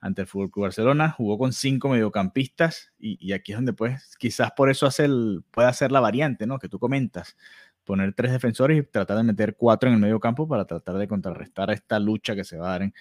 ante 0.00 0.22
el 0.22 0.28
Fútbol 0.28 0.50
Club 0.50 0.64
Barcelona, 0.64 1.10
jugó 1.10 1.38
con 1.38 1.52
cinco 1.52 1.88
mediocampistas 1.88 2.92
y, 2.98 3.18
y, 3.20 3.32
aquí 3.32 3.52
es 3.52 3.58
donde 3.58 3.72
pues 3.72 4.16
quizás 4.18 4.52
por 4.52 4.70
eso 4.70 4.86
hace 4.86 5.06
el, 5.06 5.42
puede 5.50 5.68
hacer 5.68 5.90
la 5.90 6.00
variante, 6.00 6.46
¿no? 6.46 6.58
Que 6.58 6.68
tú 6.68 6.78
comentas, 6.78 7.36
poner 7.84 8.12
tres 8.14 8.32
defensores 8.32 8.78
y 8.78 8.82
tratar 8.82 9.16
de 9.16 9.22
meter 9.22 9.56
cuatro 9.56 9.88
en 9.88 9.94
el 9.94 10.00
medio 10.00 10.20
campo 10.20 10.46
para 10.46 10.66
tratar 10.66 10.96
de 10.96 11.08
contrarrestar 11.08 11.70
esta 11.70 11.98
lucha 11.98 12.36
que 12.36 12.44
se 12.44 12.58
va 12.58 12.68
a 12.68 12.70
dar 12.72 12.82
en, 12.82 12.94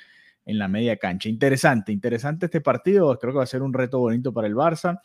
en 0.46 0.60
la 0.60 0.68
media 0.68 0.98
cancha. 0.98 1.28
Interesante, 1.28 1.92
interesante 1.92 2.46
este 2.46 2.62
partido, 2.62 3.18
creo 3.20 3.34
que 3.34 3.38
va 3.38 3.44
a 3.44 3.48
ser 3.48 3.62
un 3.62 3.74
reto 3.74 4.00
bonito 4.00 4.34
para 4.34 4.48
el 4.48 4.56
Barça. 4.56 5.02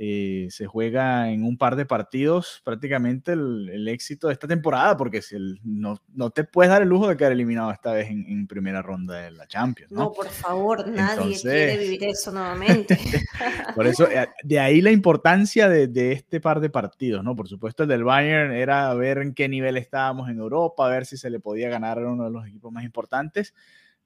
Eh, 0.00 0.46
se 0.50 0.68
juega 0.68 1.28
en 1.28 1.42
un 1.42 1.58
par 1.58 1.74
de 1.74 1.84
partidos 1.84 2.62
prácticamente 2.64 3.32
el, 3.32 3.88
éxito 3.88 4.28
de 4.28 4.34
esta 4.34 4.46
temporada, 4.46 4.96
porque 4.96 5.22
si 5.22 5.36
no, 5.64 6.00
no, 6.14 6.30
te 6.30 6.44
puedes 6.44 6.70
dar 6.70 6.82
el 6.82 6.88
lujo 6.88 7.08
de 7.08 7.16
quedar 7.16 7.32
eliminado 7.32 7.72
esta 7.72 7.92
vez 7.92 8.08
en, 8.08 8.46
primera 8.46 8.80
ronda 8.80 9.16
de 9.16 9.32
la 9.32 9.48
Champions. 9.48 9.90
No, 9.90 10.02
no 10.02 10.12
por 10.12 10.28
favor, 10.28 10.86
nadie 10.86 11.36
quiere 11.40 11.76
vivir 11.78 12.04
eso 12.04 12.30
nuevamente. 12.30 12.96
por 13.74 13.88
eso, 13.88 14.08
eh, 14.08 14.28
de 14.44 14.60
ahí 14.60 14.80
la 14.80 14.92
importancia 14.92 15.68
de, 15.68 15.88
de, 15.88 16.12
este 16.12 16.40
par 16.40 16.60
de 16.60 16.70
partidos, 16.70 17.24
¿no? 17.24 17.34
Por 17.34 17.48
supuesto, 17.48 17.82
el 17.82 17.88
del 17.88 18.04
Bayern 18.04 18.52
era 18.52 18.94
ver 18.94 19.18
en 19.18 19.34
qué 19.34 19.48
nivel 19.48 19.76
estábamos 19.76 20.28
en 20.28 20.38
Europa, 20.38 20.88
ver 20.88 21.06
si 21.06 21.16
se 21.16 21.28
le 21.28 21.40
podía 21.40 21.70
ganar 21.70 21.98
a 21.98 22.08
uno 22.08 22.22
de 22.22 22.30
los 22.30 22.46
equipos 22.46 22.70
más 22.70 22.84
importantes 22.84 23.52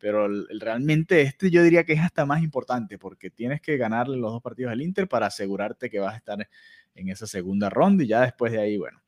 pero 0.03 0.29
realmente 0.59 1.21
este 1.21 1.49
yo 1.49 1.63
diría 1.63 1.85
que 1.85 1.93
es 1.93 2.01
hasta 2.01 2.27
más 2.27 2.43
importante 2.43 2.99
porque 2.99 3.31
tienes 3.31 3.61
que 3.61 3.77
ganarle 3.77 4.17
los 4.17 4.33
dos 4.33 4.43
partidos 4.43 4.73
al 4.73 4.83
Inter 4.83 5.07
para 5.07 5.27
asegurarte 5.27 5.89
que 5.89 6.01
vas 6.01 6.15
a 6.15 6.17
estar 6.17 6.49
en 6.97 7.09
esa 7.09 7.29
segunda 7.29 7.71
ronda 7.71 8.03
y 8.03 8.09
ya 8.09 8.23
después 8.23 8.51
de 8.51 8.61
ahí, 8.61 8.77
bueno, 8.77 9.01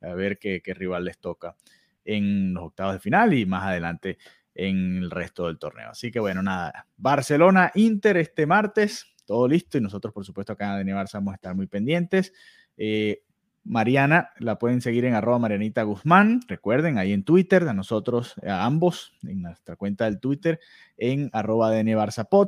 a 0.00 0.12
ver 0.14 0.40
qué, 0.40 0.60
rival 0.74 1.04
les 1.04 1.20
toca 1.20 1.54
en 2.04 2.52
los 2.52 2.64
octavos 2.64 2.94
de 2.94 2.98
final 2.98 3.32
y 3.32 3.46
más 3.46 3.62
adelante 3.62 4.18
en 4.52 4.96
el 4.96 5.12
resto 5.12 5.46
del 5.46 5.56
torneo. 5.56 5.90
Así 5.90 6.10
que 6.10 6.18
bueno, 6.18 6.42
nada, 6.42 6.88
Barcelona, 6.96 7.70
Inter 7.76 8.16
este 8.16 8.44
martes, 8.44 9.06
todo 9.24 9.46
listo 9.46 9.78
y 9.78 9.80
nosotros 9.80 10.12
por 10.12 10.24
supuesto 10.24 10.54
acá 10.54 10.80
en 10.80 10.88
Barça 10.88 11.14
vamos 11.14 11.30
a 11.30 11.36
estar 11.36 11.54
muy 11.54 11.68
pendientes. 11.68 12.32
Eh, 12.76 13.22
Mariana, 13.62 14.30
la 14.38 14.58
pueden 14.58 14.80
seguir 14.80 15.04
en 15.04 15.14
arroba 15.14 15.38
Marianita 15.38 15.82
Guzmán, 15.82 16.40
recuerden, 16.48 16.98
ahí 16.98 17.12
en 17.12 17.24
Twitter, 17.24 17.68
a 17.68 17.74
nosotros, 17.74 18.34
a 18.46 18.64
ambos, 18.64 19.14
en 19.22 19.42
nuestra 19.42 19.76
cuenta 19.76 20.06
del 20.06 20.18
Twitter, 20.18 20.60
en 20.96 21.30
arroba 21.32 21.70
DN 21.70 21.94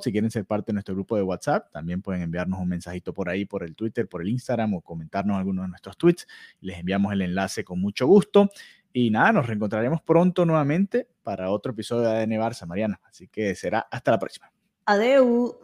si 0.01 0.13
quieren 0.13 0.31
ser 0.31 0.47
parte 0.47 0.73
de 0.73 0.75
nuestro 0.75 0.95
grupo 0.95 1.17
de 1.17 1.23
WhatsApp, 1.23 1.71
también 1.71 2.03
pueden 2.03 2.23
enviarnos 2.23 2.61
un 2.61 2.69
mensajito 2.69 3.13
por 3.13 3.29
ahí, 3.29 3.45
por 3.45 3.63
el 3.63 3.75
Twitter, 3.75 4.09
por 4.09 4.23
el 4.23 4.29
Instagram 4.29 4.75
o 4.75 4.81
comentarnos 4.81 5.37
algunos 5.37 5.65
de 5.65 5.69
nuestros 5.69 5.97
tweets, 5.97 6.27
les 6.61 6.79
enviamos 6.79 7.13
el 7.13 7.23
enlace 7.23 7.63
con 7.63 7.81
mucho 7.81 8.07
gusto. 8.07 8.51
Y 8.95 9.11
nada, 9.11 9.33
nos 9.33 9.47
reencontraremos 9.47 10.03
pronto 10.03 10.45
nuevamente 10.45 11.09
para 11.23 11.51
otro 11.51 11.73
episodio 11.73 12.03
de 12.03 12.17
ADN 12.17 12.33
Barça, 12.33 12.67
Mariana. 12.67 13.01
Así 13.05 13.27
que 13.29 13.55
será 13.55 13.87
hasta 13.91 14.11
la 14.11 14.19
próxima. 14.19 14.53
Adeu. 14.85 15.62